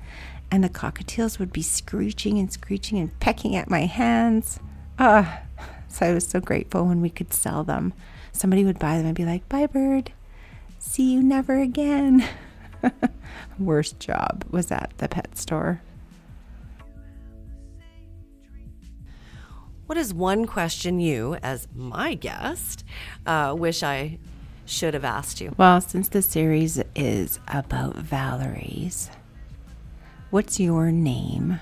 and 0.51 0.63
the 0.63 0.69
cockatiels 0.69 1.39
would 1.39 1.53
be 1.53 1.63
screeching 1.63 2.39
and 2.39 2.53
screeching 2.53 2.99
and 2.99 3.19
pecking 3.21 3.57
at 3.57 3.69
my 3.69 3.87
hands. 3.87 4.61
Ah, 4.99 5.41
so 5.89 6.07
I 6.07 6.15
was 6.15 6.27
so 6.27 6.41
grateful 6.41 6.85
when 6.87 7.01
we 7.01 7.11
could 7.11 7.33
sell 7.33 7.65
them 7.65 7.93
somebody 8.37 8.65
would 8.65 8.79
buy 8.79 8.97
them 8.99 9.07
and 9.07 9.15
be 9.15 9.25
like, 9.25 9.49
bye, 9.49 9.67
bird. 9.67 10.13
See 10.79 11.13
you 11.13 11.23
never 11.23 11.59
again. 11.59 12.27
Worst 13.59 13.99
job 13.99 14.45
was 14.51 14.71
at 14.71 14.93
the 14.99 15.09
pet 15.09 15.37
store. 15.37 15.83
What 19.87 19.99
is 19.99 20.13
one 20.13 20.47
question 20.47 20.99
you, 20.99 21.37
as 21.43 21.69
my 21.75 22.15
guest, 22.15 22.85
uh, 23.25 23.55
wish 23.57 23.83
I 23.83 24.19
should 24.65 24.95
have 24.95 25.05
asked 25.05 25.41
you? 25.41 25.55
Well, 25.57 25.81
since 25.81 26.09
the 26.09 26.23
series 26.23 26.83
is 26.97 27.39
about 27.47 27.95
Valerie's, 27.97 29.11
what's 30.31 30.59
your 30.59 30.91
name? 30.91 31.61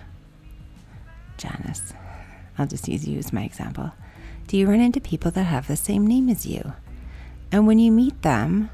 Janice. 1.36 1.92
I'll 2.56 2.66
just 2.66 2.88
use 2.88 3.06
you 3.06 3.18
as 3.18 3.32
my 3.32 3.42
example 3.44 3.92
do 4.46 4.56
you 4.56 4.66
run 4.66 4.80
into 4.80 5.00
people 5.00 5.30
that 5.32 5.44
have 5.44 5.66
the 5.66 5.76
same 5.76 6.06
name 6.06 6.28
as 6.28 6.46
you? 6.46 6.74
And 7.50 7.66
when 7.66 7.78
you 7.78 7.90
meet 7.90 8.22
them, 8.22 8.70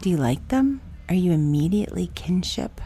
do 0.00 0.10
you 0.10 0.16
like 0.16 0.48
them? 0.48 0.80
Are 1.08 1.14
you 1.14 1.32
immediately 1.32 2.10
kinship? 2.14 2.80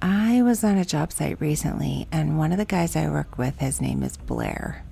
I 0.00 0.42
was 0.42 0.64
on 0.64 0.76
a 0.76 0.84
job 0.84 1.12
site 1.12 1.40
recently, 1.40 2.08
and 2.10 2.36
one 2.36 2.52
of 2.52 2.58
the 2.58 2.64
guys 2.64 2.96
I 2.96 3.08
work 3.08 3.38
with, 3.38 3.58
his 3.60 3.80
name 3.80 4.02
is 4.02 4.16
Blair. 4.16 4.84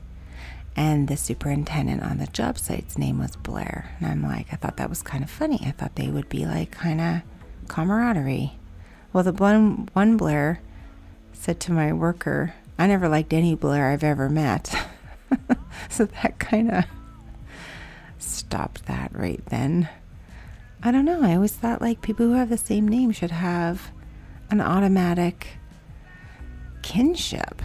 And 0.76 1.08
the 1.08 1.16
superintendent 1.16 2.02
on 2.02 2.18
the 2.18 2.28
job 2.28 2.58
site's 2.58 2.96
name 2.96 3.18
was 3.18 3.36
Blair. 3.36 3.90
And 3.98 4.08
I'm 4.08 4.22
like, 4.22 4.46
I 4.52 4.56
thought 4.56 4.76
that 4.76 4.88
was 4.88 5.02
kind 5.02 5.24
of 5.24 5.30
funny. 5.30 5.60
I 5.66 5.72
thought 5.72 5.96
they 5.96 6.08
would 6.08 6.28
be 6.28 6.46
like 6.46 6.70
kind 6.70 7.00
of 7.00 7.22
camaraderie. 7.68 8.52
Well, 9.12 9.24
the 9.24 9.32
one, 9.32 9.88
one 9.92 10.16
Blair 10.16 10.60
said 11.32 11.58
to 11.60 11.72
my 11.72 11.92
worker, 11.92 12.54
I 12.78 12.86
never 12.86 13.08
liked 13.08 13.32
any 13.32 13.54
Blair 13.56 13.90
I've 13.90 14.04
ever 14.04 14.30
met. 14.30 14.72
so 15.88 16.04
that 16.06 16.38
kind 16.38 16.70
of 16.70 16.84
stopped 18.18 18.86
that 18.86 19.10
right 19.14 19.44
then. 19.46 19.88
I 20.82 20.90
don't 20.90 21.04
know. 21.04 21.22
I 21.22 21.34
always 21.34 21.52
thought 21.52 21.80
like 21.80 22.00
people 22.00 22.26
who 22.26 22.32
have 22.32 22.48
the 22.48 22.56
same 22.56 22.88
name 22.88 23.12
should 23.12 23.30
have 23.30 23.90
an 24.50 24.60
automatic 24.60 25.48
kinship. 26.82 27.62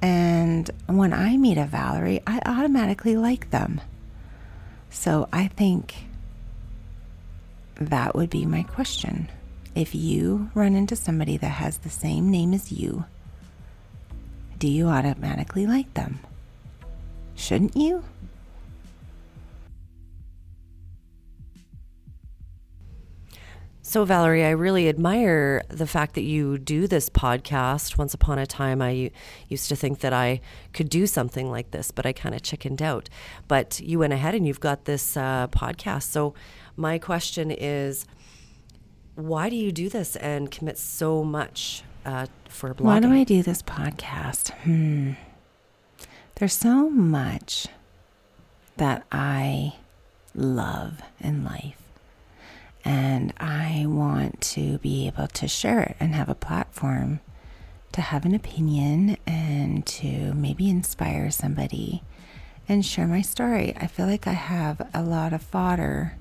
And 0.00 0.70
when 0.86 1.12
I 1.12 1.36
meet 1.36 1.58
a 1.58 1.64
Valerie, 1.64 2.20
I 2.26 2.40
automatically 2.44 3.16
like 3.16 3.50
them. 3.50 3.80
So 4.90 5.28
I 5.32 5.48
think 5.48 5.94
that 7.76 8.14
would 8.14 8.30
be 8.30 8.46
my 8.46 8.62
question. 8.62 9.28
If 9.74 9.94
you 9.94 10.50
run 10.54 10.76
into 10.76 10.94
somebody 10.96 11.36
that 11.38 11.48
has 11.48 11.78
the 11.78 11.90
same 11.90 12.30
name 12.30 12.54
as 12.54 12.70
you, 12.70 13.04
do 14.58 14.68
you 14.68 14.88
automatically 14.88 15.66
like 15.66 15.92
them? 15.94 16.20
Shouldn't 17.34 17.76
you? 17.76 18.04
So, 23.86 24.04
Valerie, 24.06 24.44
I 24.44 24.50
really 24.50 24.88
admire 24.88 25.62
the 25.68 25.86
fact 25.86 26.14
that 26.14 26.22
you 26.22 26.56
do 26.56 26.88
this 26.88 27.10
podcast. 27.10 27.98
Once 27.98 28.14
upon 28.14 28.38
a 28.38 28.46
time, 28.46 28.80
I 28.80 29.10
used 29.48 29.68
to 29.68 29.76
think 29.76 30.00
that 30.00 30.12
I 30.12 30.40
could 30.72 30.88
do 30.88 31.06
something 31.06 31.50
like 31.50 31.70
this, 31.70 31.90
but 31.90 32.06
I 32.06 32.12
kind 32.14 32.34
of 32.34 32.42
chickened 32.42 32.80
out. 32.80 33.10
But 33.46 33.80
you 33.80 33.98
went 33.98 34.14
ahead 34.14 34.34
and 34.34 34.46
you've 34.46 34.58
got 34.58 34.86
this 34.86 35.18
uh, 35.18 35.48
podcast. 35.48 36.04
So, 36.04 36.34
my 36.76 36.98
question 36.98 37.50
is 37.50 38.06
why 39.16 39.48
do 39.48 39.54
you 39.54 39.70
do 39.70 39.88
this 39.88 40.16
and 40.16 40.50
commit 40.50 40.78
so 40.78 41.22
much 41.22 41.84
uh, 42.06 42.26
for 42.48 42.74
blogging? 42.74 42.80
Why 42.80 43.00
do 43.00 43.12
I 43.12 43.22
do 43.22 43.42
this 43.42 43.62
podcast? 43.62 44.50
Hmm. 44.62 45.12
There's 46.36 46.52
so 46.52 46.90
much 46.90 47.68
that 48.76 49.04
I 49.12 49.74
love 50.34 51.00
in 51.20 51.44
life. 51.44 51.80
And 52.84 53.32
I 53.38 53.84
want 53.86 54.40
to 54.40 54.78
be 54.78 55.06
able 55.06 55.28
to 55.28 55.46
share 55.46 55.80
it 55.80 55.96
and 56.00 56.12
have 56.14 56.28
a 56.28 56.34
platform 56.34 57.20
to 57.92 58.00
have 58.00 58.24
an 58.24 58.34
opinion 58.34 59.16
and 59.28 59.86
to 59.86 60.34
maybe 60.34 60.68
inspire 60.68 61.30
somebody 61.30 62.02
and 62.68 62.84
share 62.84 63.06
my 63.06 63.22
story. 63.22 63.72
I 63.76 63.86
feel 63.86 64.06
like 64.06 64.26
I 64.26 64.32
have 64.32 64.88
a 64.92 65.02
lot 65.02 65.32
of 65.32 65.40
fodder. 65.40 66.16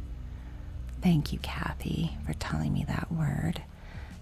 Thank 1.01 1.33
you, 1.33 1.39
Kathy, 1.39 2.17
for 2.23 2.33
telling 2.33 2.71
me 2.71 2.85
that 2.87 3.11
word. 3.11 3.63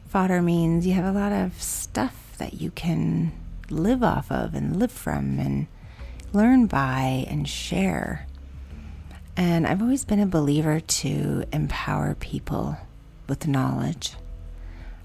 Fodder 0.08 0.42
means 0.42 0.88
you 0.88 0.94
have 0.94 1.04
a 1.06 1.20
lot 1.20 1.34
of 1.34 1.62
stuff 1.62 2.34
that 2.38 2.54
you 2.62 2.72
can 2.72 3.34
live 3.70 4.04
off 4.04 4.32
of 4.32 4.54
and 4.56 4.78
live 4.78 4.92
from 4.92 5.38
and 5.38 5.68
learn 6.34 6.66
by 6.66 7.26
and 7.28 7.48
share. 7.48 8.26
And 9.36 9.68
I've 9.68 9.82
always 9.82 10.06
been 10.06 10.20
a 10.20 10.26
believer 10.26 10.80
to 10.80 11.44
empower 11.52 12.16
people 12.16 12.78
with 13.28 13.48
knowledge. 13.48 14.14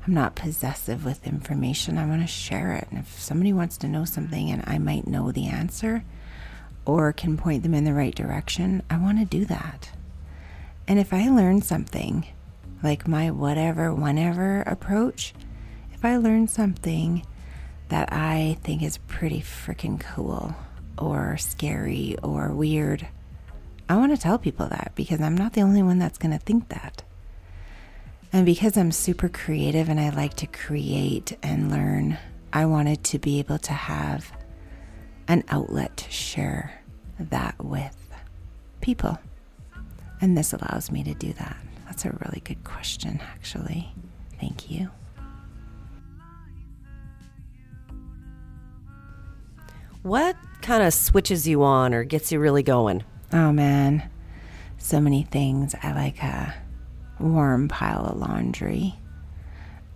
I'm 0.07 0.15
not 0.15 0.37
possessive 0.37 1.05
with 1.05 1.27
information. 1.27 1.99
I 1.99 2.07
want 2.07 2.23
to 2.23 2.29
share 2.29 2.75
it. 2.75 2.87
And 2.91 3.01
if 3.01 3.19
somebody 3.21 3.53
wants 3.53 3.77
to 3.79 3.89
know 3.89 4.05
something 4.05 4.51
and 4.51 4.63
I 4.67 4.79
might 4.79 5.07
know 5.07 5.33
the 5.33 5.47
answer 5.47 6.05
or 6.85 7.13
can 7.13 7.37
point 7.37 7.65
them 7.65 7.75
in 7.75 7.85
the 7.85 7.95
right 7.95 8.15
direction, 8.15 8.83
I 8.89 8.99
want 8.99 9.19
to 9.19 9.25
do 9.25 9.45
that. 9.47 9.91
And 10.87 11.01
if 11.01 11.13
I 11.13 11.29
learn 11.29 11.63
something, 11.63 12.27
like 12.83 13.09
my 13.09 13.33
whatever, 13.33 13.93
whenever 13.93 14.63
approach, 14.63 15.35
if 15.93 16.05
I 16.05 16.17
learn 16.19 16.47
something 16.47 17.27
that 17.89 18.13
I 18.13 18.59
think 18.63 18.83
is 18.83 18.99
pretty 18.99 19.41
freaking 19.41 19.99
cool 19.99 20.55
or 20.99 21.37
scary 21.37 22.17
or 22.23 22.53
weird, 22.53 23.07
I 23.89 23.97
want 23.97 24.15
to 24.15 24.21
tell 24.21 24.39
people 24.39 24.67
that 24.69 24.93
because 24.95 25.21
I'm 25.21 25.37
not 25.37 25.53
the 25.53 25.63
only 25.63 25.83
one 25.83 25.99
that's 25.99 26.19
going 26.19 26.33
to 26.33 26.45
think 26.45 26.69
that. 26.71 27.03
And 28.33 28.45
because 28.45 28.77
I'm 28.77 28.93
super 28.93 29.29
creative 29.29 29.89
and 29.89 30.01
I 30.01 30.11
like 30.11 30.35
to 30.35 30.47
create 30.47 31.37
and 31.43 31.71
learn, 31.71 32.19
I 32.53 32.67
wanted 32.67 33.05
to 33.05 33.19
be 33.19 33.39
able 33.39 33.59
to 33.59 33.73
have 33.73 34.33
an 35.29 35.45
outlet 35.49 35.97
to 35.99 36.11
share 36.11 36.83
that 37.19 37.55
with 37.65 37.97
people. 38.81 39.19
And 40.21 40.37
this 40.37 40.53
allows 40.53 40.91
me 40.91 41.05
to 41.05 41.15
do 41.15 41.33
that. 41.35 41.57
That's 41.87 42.05
a 42.05 42.11
really 42.11 42.41
good 42.45 42.65
question, 42.65 43.21
actually. 43.23 43.93
Thank 44.41 44.71
you. 44.71 44.91
What 50.03 50.37
kind 50.67 50.83
of 50.83 50.93
switches 50.93 51.47
you 51.47 51.63
on 51.63 51.95
or 51.95 52.03
gets 52.03 52.33
you 52.33 52.41
really 52.41 52.65
going? 52.65 53.05
Oh 53.33 53.53
man, 53.53 54.11
so 54.79 55.01
many 55.01 55.23
things. 55.23 55.77
I 55.81 55.93
like 55.93 56.21
a 56.21 56.55
warm 57.21 57.69
pile 57.69 58.05
of 58.05 58.19
laundry. 58.19 58.97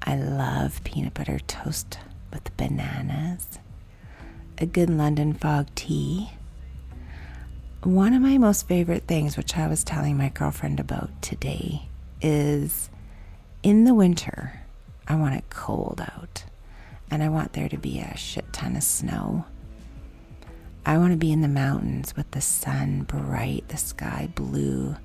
I 0.00 0.14
love 0.14 0.84
peanut 0.84 1.12
butter 1.12 1.40
toast 1.40 1.98
with 2.32 2.56
bananas. 2.56 3.58
A 4.58 4.66
good 4.66 4.88
London 4.88 5.32
fog 5.32 5.66
tea. 5.74 6.30
One 7.82 8.14
of 8.14 8.22
my 8.22 8.38
most 8.38 8.68
favorite 8.68 9.08
things, 9.08 9.36
which 9.36 9.56
I 9.56 9.66
was 9.66 9.82
telling 9.82 10.16
my 10.16 10.28
girlfriend 10.28 10.78
about 10.78 11.20
today, 11.20 11.88
is 12.22 12.90
in 13.64 13.82
the 13.82 13.94
winter, 13.94 14.60
I 15.08 15.16
want 15.16 15.34
it 15.34 15.50
cold 15.50 16.00
out 16.00 16.44
and 17.10 17.24
I 17.24 17.28
want 17.28 17.54
there 17.54 17.68
to 17.68 17.76
be 17.76 17.98
a 17.98 18.16
shit 18.16 18.52
ton 18.52 18.76
of 18.76 18.84
snow. 18.84 19.46
I 20.86 20.96
want 20.96 21.12
to 21.12 21.18
be 21.18 21.30
in 21.30 21.42
the 21.42 21.48
mountains 21.48 22.16
with 22.16 22.30
the 22.30 22.40
sun 22.40 23.02
bright, 23.02 23.68
the 23.68 23.76
sky 23.76 24.30
blue, 24.34 24.96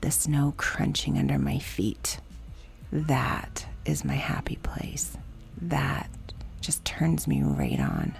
the 0.00 0.10
snow 0.10 0.54
crunching 0.56 1.18
under 1.18 1.38
my 1.38 1.58
feet. 1.58 2.20
That 2.92 3.66
is 3.84 4.04
my 4.04 4.14
happy 4.14 4.56
place. 4.62 5.16
That 5.60 6.08
just 6.60 6.84
turns 6.84 7.26
me 7.26 7.42
right 7.42 7.80
on, 7.80 8.16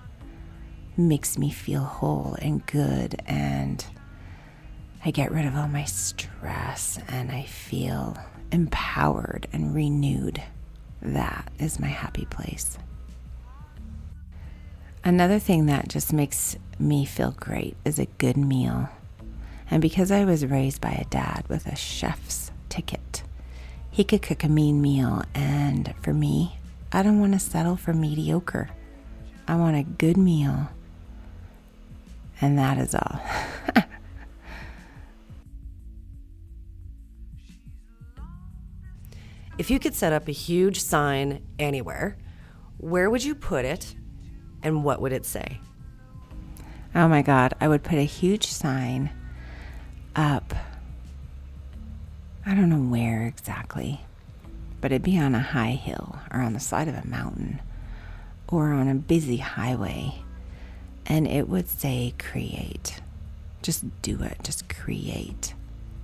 makes 0.97 1.39
me 1.39 1.51
feel 1.51 1.83
whole 1.85 2.37
and 2.43 2.67
good, 2.67 3.21
and 3.27 3.85
I 5.05 5.13
get 5.13 5.31
rid 5.31 5.47
of 5.47 5.55
all 5.55 5.69
my 5.69 5.85
stress 5.85 6.99
and 7.09 7.31
I 7.31 7.45
feel 7.45 8.19
empowered 8.51 9.47
and 9.53 9.73
renewed. 9.75 10.43
That 11.01 11.49
is 11.61 11.79
my 11.79 11.87
happy 11.87 12.25
place. 12.25 12.77
Another 15.09 15.39
thing 15.39 15.65
that 15.67 15.89
just 15.89 16.13
makes 16.13 16.59
me 16.79 17.07
feel 17.07 17.31
great 17.31 17.79
is 17.83 17.99
a 17.99 18.05
good 18.19 18.37
meal. 18.37 18.91
And 19.71 19.81
because 19.81 20.11
I 20.11 20.27
was 20.27 20.45
raised 20.45 20.83
by 20.83 20.91
a 20.91 21.07
dad 21.07 21.47
with 21.49 21.65
a 21.67 21.75
chef's 21.75 22.51
ticket, 22.69 23.23
he 23.91 24.05
could 24.05 24.21
cook 24.21 24.45
a 24.45 24.51
mean 24.51 24.83
meal. 24.83 25.23
And 25.35 25.95
for 26.03 26.13
me, 26.13 26.59
I 26.93 27.03
don't 27.03 27.21
want 27.21 27.33
to 27.33 27.39
settle 27.39 27.75
for 27.75 27.95
mediocre. 27.95 28.69
I 29.47 29.57
want 29.57 29.79
a 29.79 29.83
good 29.83 30.19
meal. 30.19 30.69
And 32.43 32.59
that 32.59 32.77
is 32.77 32.95
all. 32.95 33.19
if 39.57 39.71
you 39.71 39.79
could 39.79 39.95
set 39.95 40.13
up 40.13 40.29
a 40.29 40.33
huge 40.33 40.83
sign 40.83 41.43
anywhere, 41.59 42.19
where 42.77 43.09
would 43.09 43.25
you 43.25 43.35
put 43.35 43.65
it 43.65 43.95
and 44.63 44.85
what 44.85 45.01
would 45.01 45.13
it 45.13 45.25
say? 45.25 45.61
Oh 46.95 47.09
my 47.09 47.23
God, 47.23 47.55
I 47.61 47.69
would 47.69 47.83
put 47.83 47.99
a 47.99 48.03
huge 48.03 48.47
sign 48.47 49.11
up. 50.17 50.55
I 52.47 52.55
don't 52.55 52.71
know 52.71 52.91
where 52.91 53.27
exactly, 53.27 54.01
but 54.81 54.91
it'd 54.91 55.03
be 55.03 55.19
on 55.19 55.35
a 55.35 55.41
high 55.41 55.73
hill 55.73 56.19
or 56.33 56.41
on 56.41 56.55
the 56.55 56.61
side 56.61 56.89
of 56.89 56.95
a 56.95 57.07
mountain 57.07 57.61
or 58.49 58.73
on 58.73 58.89
a 58.89 58.95
busy 58.95 59.37
highway. 59.37 60.23
And 61.07 61.27
it 61.27 61.49
would 61.49 61.69
say, 61.69 62.15
create. 62.19 63.01
Just 63.63 63.85
do 64.03 64.23
it. 64.23 64.39
Just 64.43 64.69
create. 64.69 65.55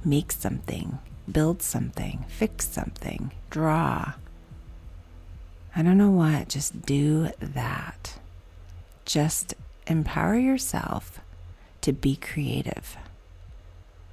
Make 0.04 0.32
something. 0.32 0.98
Build 1.30 1.62
something. 1.62 2.24
Fix 2.28 2.68
something. 2.68 3.32
Draw. 3.50 4.12
I 5.76 5.82
don't 5.82 5.98
know 5.98 6.10
what. 6.10 6.48
Just 6.48 6.82
do 6.82 7.30
that. 7.40 8.18
Just 9.04 9.54
empower 9.86 10.36
yourself 10.36 11.20
to 11.82 11.92
be 11.92 12.16
creative. 12.16 12.96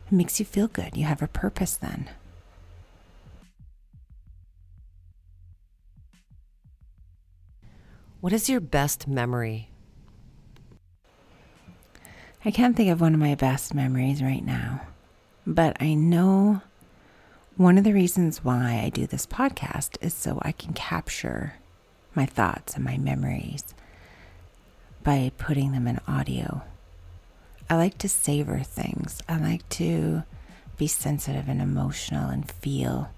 It 0.07 0.11
makes 0.11 0.39
you 0.39 0.45
feel 0.45 0.67
good. 0.67 0.97
You 0.97 1.05
have 1.05 1.21
a 1.21 1.27
purpose 1.27 1.77
then. 1.77 2.09
What 8.19 8.33
is 8.33 8.49
your 8.49 8.59
best 8.59 9.07
memory? 9.07 9.69
I 12.43 12.51
can't 12.51 12.75
think 12.75 12.89
of 12.91 13.01
one 13.01 13.13
of 13.13 13.19
my 13.19 13.35
best 13.35 13.73
memories 13.73 14.21
right 14.21 14.43
now, 14.43 14.81
but 15.47 15.77
I 15.79 15.93
know 15.93 16.61
one 17.55 17.77
of 17.77 17.83
the 17.83 17.93
reasons 17.93 18.43
why 18.43 18.81
I 18.83 18.89
do 18.89 19.07
this 19.07 19.25
podcast 19.25 19.97
is 20.01 20.13
so 20.13 20.39
I 20.41 20.51
can 20.51 20.73
capture 20.73 21.53
my 22.13 22.25
thoughts 22.25 22.75
and 22.75 22.83
my 22.83 22.97
memories 22.97 23.63
by 25.03 25.31
putting 25.37 25.71
them 25.71 25.87
in 25.87 25.99
audio. 26.07 26.61
I 27.69 27.75
like 27.75 27.97
to 27.99 28.09
savor 28.09 28.59
things. 28.59 29.21
I 29.29 29.37
like 29.37 29.67
to 29.69 30.23
be 30.77 30.87
sensitive 30.87 31.47
and 31.47 31.61
emotional 31.61 32.29
and 32.29 32.49
feel. 32.49 33.09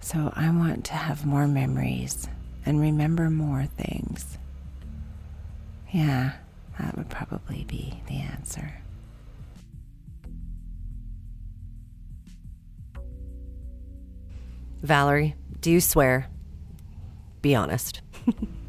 So 0.00 0.32
I 0.34 0.50
want 0.50 0.84
to 0.86 0.94
have 0.94 1.24
more 1.24 1.46
memories 1.46 2.28
and 2.66 2.80
remember 2.80 3.30
more 3.30 3.64
things. 3.64 4.38
Yeah, 5.92 6.32
that 6.78 6.96
would 6.96 7.08
probably 7.10 7.64
be 7.64 8.02
the 8.08 8.16
answer. 8.16 8.74
Valerie, 14.82 15.36
do 15.60 15.70
you 15.70 15.80
swear? 15.80 16.28
Be 17.40 17.54
honest. 17.54 18.00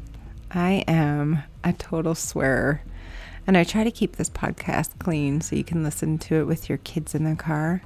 I 0.54 0.84
am 0.86 1.42
a 1.64 1.72
total 1.72 2.14
swearer. 2.14 2.82
And 3.44 3.58
I 3.58 3.64
try 3.64 3.82
to 3.82 3.90
keep 3.90 4.16
this 4.16 4.30
podcast 4.30 4.98
clean 5.00 5.40
so 5.40 5.56
you 5.56 5.64
can 5.64 5.82
listen 5.82 6.16
to 6.18 6.36
it 6.36 6.44
with 6.44 6.68
your 6.68 6.78
kids 6.78 7.14
in 7.14 7.24
the 7.24 7.34
car. 7.34 7.82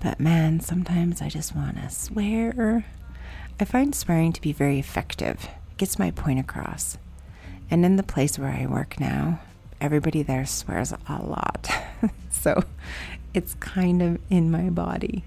But 0.00 0.18
man, 0.18 0.58
sometimes 0.58 1.22
I 1.22 1.28
just 1.28 1.54
want 1.54 1.76
to 1.76 1.88
swear. 1.90 2.84
I 3.60 3.64
find 3.64 3.94
swearing 3.94 4.32
to 4.32 4.40
be 4.40 4.52
very 4.52 4.80
effective. 4.80 5.48
It 5.70 5.76
gets 5.78 5.98
my 5.98 6.10
point 6.10 6.40
across. 6.40 6.98
And 7.70 7.84
in 7.84 7.94
the 7.94 8.02
place 8.02 8.36
where 8.36 8.50
I 8.50 8.66
work 8.66 8.98
now, 8.98 9.40
everybody 9.80 10.24
there 10.24 10.44
swears 10.44 10.92
a 10.92 11.22
lot. 11.22 11.70
so 12.30 12.64
it's 13.32 13.54
kind 13.54 14.02
of 14.02 14.20
in 14.28 14.50
my 14.50 14.70
body. 14.70 15.24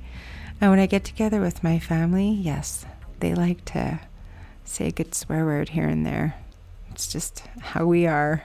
And 0.60 0.72
when 0.72 0.80
I 0.80 0.88
get 0.88 1.06
together 1.06 1.40
with 1.40 1.64
my 1.64 1.80
family, 1.80 2.30
yes, 2.30 2.86
they 3.22 3.34
like 3.34 3.64
to 3.66 4.02
say 4.66 4.88
a 4.88 4.92
good 4.92 5.16
swear 5.16 5.46
word 5.46 5.70
here 5.70 5.88
and 5.88 6.06
there. 6.06 6.36
It's 6.96 7.12
just 7.12 7.40
how 7.60 7.86
we 7.86 8.08
are. 8.08 8.42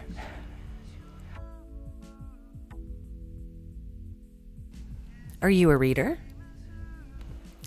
Are 5.41 5.49
you 5.49 5.71
a 5.71 5.77
reader? 5.77 6.19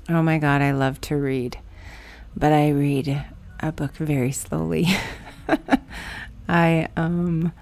Oh 0.10 0.22
my 0.22 0.40
God, 0.40 0.62
I 0.62 0.74
love 0.74 1.00
to 1.02 1.16
read, 1.16 1.58
but 2.36 2.52
I 2.52 2.72
read 2.72 3.26
a 3.62 3.72
book 3.72 3.96
very 3.96 4.34
slowly. 4.34 4.88
I 6.50 6.90
um 6.98 7.54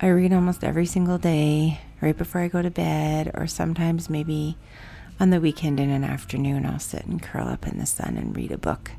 I 0.00 0.08
read 0.08 0.32
almost 0.32 0.64
every 0.64 0.86
single 0.86 1.18
day 1.18 1.78
right 2.00 2.18
before 2.18 2.40
I 2.40 2.48
go 2.48 2.60
to 2.60 2.72
bed 2.72 3.30
or 3.34 3.46
sometimes 3.46 4.10
maybe 4.10 4.56
on 5.20 5.30
the 5.30 5.40
weekend 5.40 5.78
in 5.78 5.90
an 5.90 6.02
afternoon 6.02 6.66
I'll 6.66 6.80
sit 6.80 7.06
and 7.06 7.22
curl 7.22 7.46
up 7.46 7.68
in 7.68 7.78
the 7.78 7.86
sun 7.86 8.16
and 8.16 8.34
read 8.34 8.50
a 8.50 8.58
book. 8.58 8.90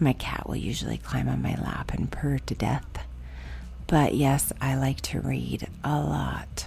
My 0.00 0.12
cat 0.12 0.48
will 0.48 0.56
usually 0.56 0.98
climb 0.98 1.28
on 1.28 1.42
my 1.42 1.56
lap 1.56 1.92
and 1.92 2.10
purr 2.10 2.38
to 2.38 2.54
death. 2.54 2.86
But 3.86 4.14
yes, 4.14 4.52
I 4.60 4.76
like 4.76 5.00
to 5.02 5.20
read 5.20 5.66
a 5.82 5.98
lot. 6.00 6.66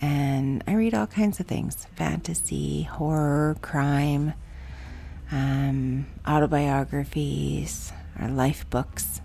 And 0.00 0.64
I 0.66 0.74
read 0.74 0.94
all 0.94 1.06
kinds 1.06 1.40
of 1.40 1.46
things 1.46 1.86
fantasy, 1.96 2.82
horror, 2.84 3.56
crime, 3.60 4.32
um, 5.30 6.06
autobiographies, 6.26 7.92
or 8.18 8.28
life 8.28 8.68
books. 8.70 9.20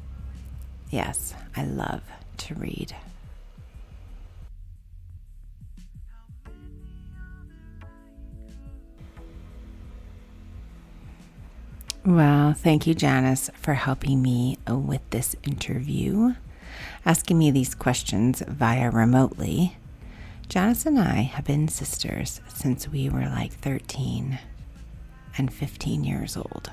Yes, 0.89 1.33
I 1.55 1.63
love 1.63 2.01
to 2.37 2.55
read. 2.55 2.95
Well, 12.05 12.53
thank 12.53 12.85
you, 12.85 12.93
Janice, 12.93 13.49
for 13.55 13.73
helping 13.73 14.21
me 14.21 14.59
uh, 14.69 14.77
with 14.77 15.01
this 15.09 15.35
interview, 15.41 16.35
asking 17.03 17.39
me 17.39 17.49
these 17.49 17.73
questions 17.73 18.43
via 18.47 18.91
remotely. 18.91 19.75
Janice 20.47 20.85
and 20.85 20.99
I 20.99 21.21
have 21.23 21.45
been 21.45 21.67
sisters 21.67 22.41
since 22.47 22.87
we 22.87 23.09
were 23.09 23.25
like 23.25 23.53
13 23.53 24.37
and 25.35 25.51
15 25.51 26.03
years 26.03 26.37
old. 26.37 26.69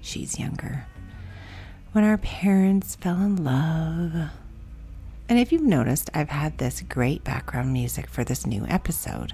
She's 0.00 0.38
younger. 0.38 0.86
When 1.90 2.04
our 2.04 2.18
parents 2.18 2.94
fell 2.94 3.20
in 3.20 3.42
love. 3.42 4.30
And 5.28 5.36
if 5.40 5.50
you've 5.50 5.62
noticed, 5.62 6.10
I've 6.14 6.28
had 6.30 6.58
this 6.58 6.82
great 6.82 7.24
background 7.24 7.72
music 7.72 8.08
for 8.08 8.22
this 8.22 8.46
new 8.46 8.64
episode, 8.68 9.32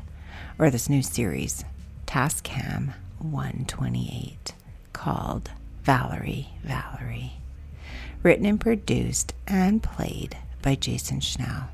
or 0.58 0.70
this 0.70 0.88
new 0.88 1.02
series, 1.02 1.62
Tascam 2.06 2.94
128 3.18 4.54
called 5.02 5.50
Valerie, 5.82 6.46
Valerie, 6.62 7.32
written 8.22 8.46
and 8.46 8.60
produced 8.60 9.34
and 9.48 9.82
played 9.82 10.36
by 10.62 10.76
Jason 10.76 11.18
Schnell, 11.18 11.70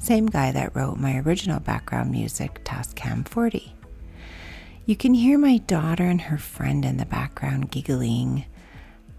same 0.00 0.26
guy 0.26 0.50
that 0.50 0.74
wrote 0.74 0.98
my 0.98 1.18
original 1.20 1.60
background 1.60 2.10
music, 2.10 2.64
Tascam 2.64 3.28
40. 3.28 3.72
You 4.84 4.96
can 4.96 5.14
hear 5.14 5.38
my 5.38 5.58
daughter 5.58 6.02
and 6.02 6.22
her 6.22 6.38
friend 6.38 6.84
in 6.84 6.96
the 6.96 7.06
background 7.06 7.70
giggling 7.70 8.46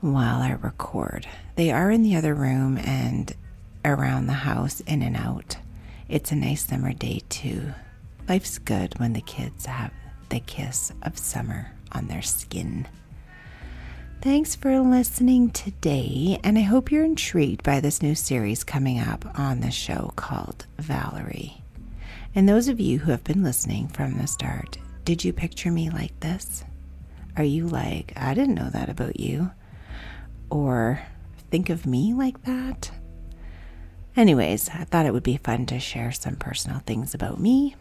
while 0.02 0.41
I 0.41 0.52
record. 0.52 1.26
They 1.56 1.71
are 1.71 1.89
in 1.89 2.04
the 2.04 2.17
other 2.17 2.34
room 2.34 2.78
and 2.78 3.34
around 3.86 4.28
the 4.28 4.34
house, 4.34 4.82
in 4.82 5.02
and 5.02 5.15
out. 5.15 5.56
It's 6.10 6.34
a 6.34 6.36
nice 6.36 6.67
summer 6.67 6.91
day, 6.91 7.21
too. 7.30 7.71
Life's 8.28 8.58
good 8.58 8.99
when 8.99 9.13
the 9.13 9.21
kids 9.21 9.67
have 9.67 9.93
the 10.28 10.41
kiss 10.41 10.91
of 11.02 11.17
summer 11.17 11.71
on 11.93 12.08
their 12.08 12.21
skin. 12.21 12.88
Thanks 14.23 14.55
for 14.55 14.79
listening 14.79 15.49
today, 15.49 16.39
and 16.45 16.57
I 16.57 16.62
hope 16.62 16.93
you're 16.93 17.03
intrigued 17.03 17.62
by 17.62 17.81
this 17.81 18.01
new 18.01 18.15
series 18.15 18.63
coming 18.63 18.97
up 18.97 19.25
on 19.38 19.59
the 19.59 19.69
show 19.69 20.13
called 20.15 20.65
Valerie. 20.77 21.62
And 22.33 22.47
those 22.47 22.69
of 22.69 22.79
you 22.79 22.99
who 22.99 23.12
have 23.12 23.25
been 23.25 23.43
listening 23.43 23.89
from 23.89 24.17
the 24.17 24.27
start, 24.27 24.77
did 25.03 25.25
you 25.25 25.33
picture 25.33 25.71
me 25.71 25.89
like 25.89 26.17
this? 26.21 26.63
Are 27.36 27.43
you 27.43 27.67
like, 27.67 28.13
I 28.15 28.33
didn't 28.33 28.55
know 28.55 28.69
that 28.69 28.88
about 28.88 29.19
you? 29.19 29.51
Or 30.49 31.01
think 31.51 31.69
of 31.69 31.86
me 31.86 32.13
like 32.13 32.43
that? 32.43 32.91
Anyways, 34.15 34.69
I 34.69 34.86
thought 34.86 35.05
it 35.05 35.12
would 35.12 35.23
be 35.23 35.36
fun 35.36 35.65
to 35.65 35.81
share 35.81 36.13
some 36.13 36.38
personal 36.38 36.79
things 36.79 37.13
about 37.13 37.41
me. 37.41 37.75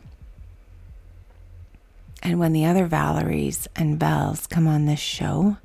And 2.20 2.40
when 2.40 2.52
the 2.52 2.64
other 2.64 2.86
Valeries 2.86 3.68
and 3.76 3.96
Bells 3.96 4.48
come 4.48 4.66
on 4.66 4.86
this 4.86 4.98
show, 4.98 5.58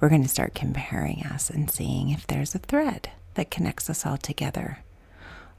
we're 0.00 0.08
going 0.08 0.22
to 0.22 0.28
start 0.28 0.54
comparing 0.54 1.24
us 1.24 1.50
and 1.50 1.70
seeing 1.70 2.10
if 2.10 2.26
there's 2.26 2.54
a 2.54 2.60
thread 2.60 3.10
that 3.34 3.50
connects 3.50 3.90
us 3.90 4.06
all 4.06 4.16
together. 4.16 4.78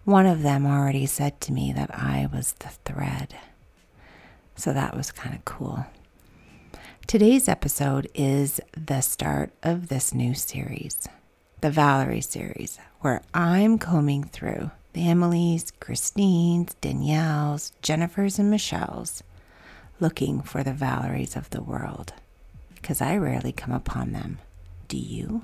One 0.06 0.26
of 0.26 0.44
them 0.44 0.66
already 0.66 1.06
said 1.06 1.42
to 1.42 1.54
me 1.54 1.74
that 1.74 1.94
I 1.94 2.30
was 2.32 2.54
the 2.54 2.70
thread. 2.86 3.36
So 4.56 4.74
that 4.74 4.96
was 4.96 5.12
kind 5.12 5.36
of 5.36 5.46
cool. 5.46 5.86
Today's 7.06 7.48
episode 7.48 8.10
is 8.14 8.62
the 8.78 9.02
start 9.02 9.52
of 9.64 9.90
this 9.90 10.14
new 10.14 10.34
series, 10.34 11.08
the 11.62 11.72
Valerie 11.72 12.22
series, 12.22 12.80
where 13.02 13.22
I'm 13.34 13.78
combing 13.78 14.24
through 14.26 14.72
the 14.94 15.08
Emily's, 15.08 15.72
Christine's, 15.80 16.76
Danielle's, 16.76 17.72
Jennifer's, 17.82 18.40
and 18.40 18.50
Michelle's, 18.50 19.24
looking 20.00 20.42
for 20.42 20.64
the 20.64 20.74
Valeries 20.74 21.36
of 21.36 21.50
the 21.50 21.62
world 21.62 22.14
because 22.82 23.02
I 23.02 23.18
rarely 23.18 23.52
come 23.52 23.74
upon 23.74 24.12
them. 24.12 24.40
Do 24.88 24.98
you? 24.98 25.44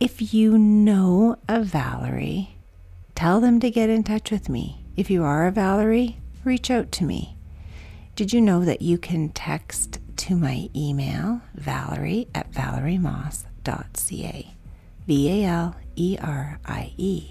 If 0.00 0.32
you 0.32 0.56
know 0.56 1.36
a 1.48 1.62
Valerie, 1.62 2.56
tell 3.14 3.40
them 3.40 3.60
to 3.60 3.70
get 3.70 3.90
in 3.90 4.04
touch 4.04 4.30
with 4.30 4.48
me. 4.48 4.84
If 4.96 5.10
you 5.10 5.24
are 5.24 5.46
a 5.46 5.52
Valerie, 5.52 6.18
reach 6.44 6.70
out 6.70 6.92
to 6.92 7.04
me. 7.04 7.36
Did 8.14 8.32
you 8.32 8.40
know 8.40 8.64
that 8.64 8.82
you 8.82 8.98
can 8.98 9.30
text 9.30 10.00
to 10.16 10.36
my 10.36 10.68
email, 10.74 11.40
valerie 11.54 12.28
at 12.34 12.52
valeriemoss.ca? 12.52 14.54
V 15.06 15.30
A 15.30 15.44
L 15.46 15.76
E 15.96 16.18
R 16.20 16.58
I 16.66 16.92
E 16.96 17.30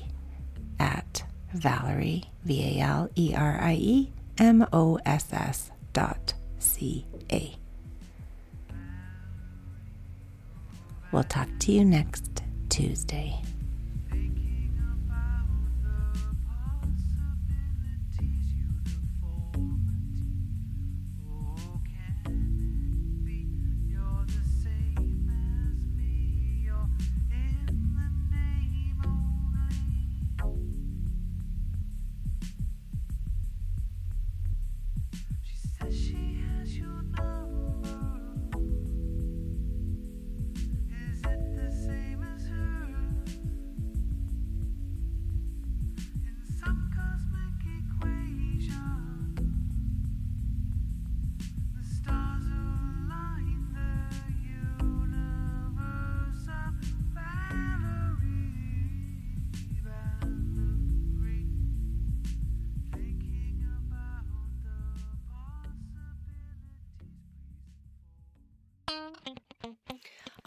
at 0.79 1.23
Valerie, 1.53 2.23
V 2.43 2.79
A 2.79 2.81
L 2.81 3.09
E 3.15 3.33
R 3.35 3.59
I 3.61 3.73
E 3.73 4.11
M 4.37 4.65
O 4.73 4.99
S 5.05 5.27
S 5.31 5.71
dot 5.93 6.33
C 6.59 7.05
A. 7.31 7.55
We'll 11.11 11.23
talk 11.23 11.47
to 11.59 11.71
you 11.71 11.85
next 11.85 12.43
Tuesday. 12.69 13.41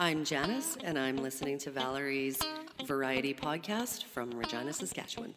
I'm 0.01 0.25
Janice, 0.25 0.79
and 0.83 0.99
I'm 0.99 1.19
listening 1.19 1.59
to 1.59 1.71
Valerie's 1.71 2.41
Variety 2.87 3.35
Podcast 3.35 4.05
from 4.05 4.31
Regina, 4.31 4.73
Saskatchewan. 4.73 5.35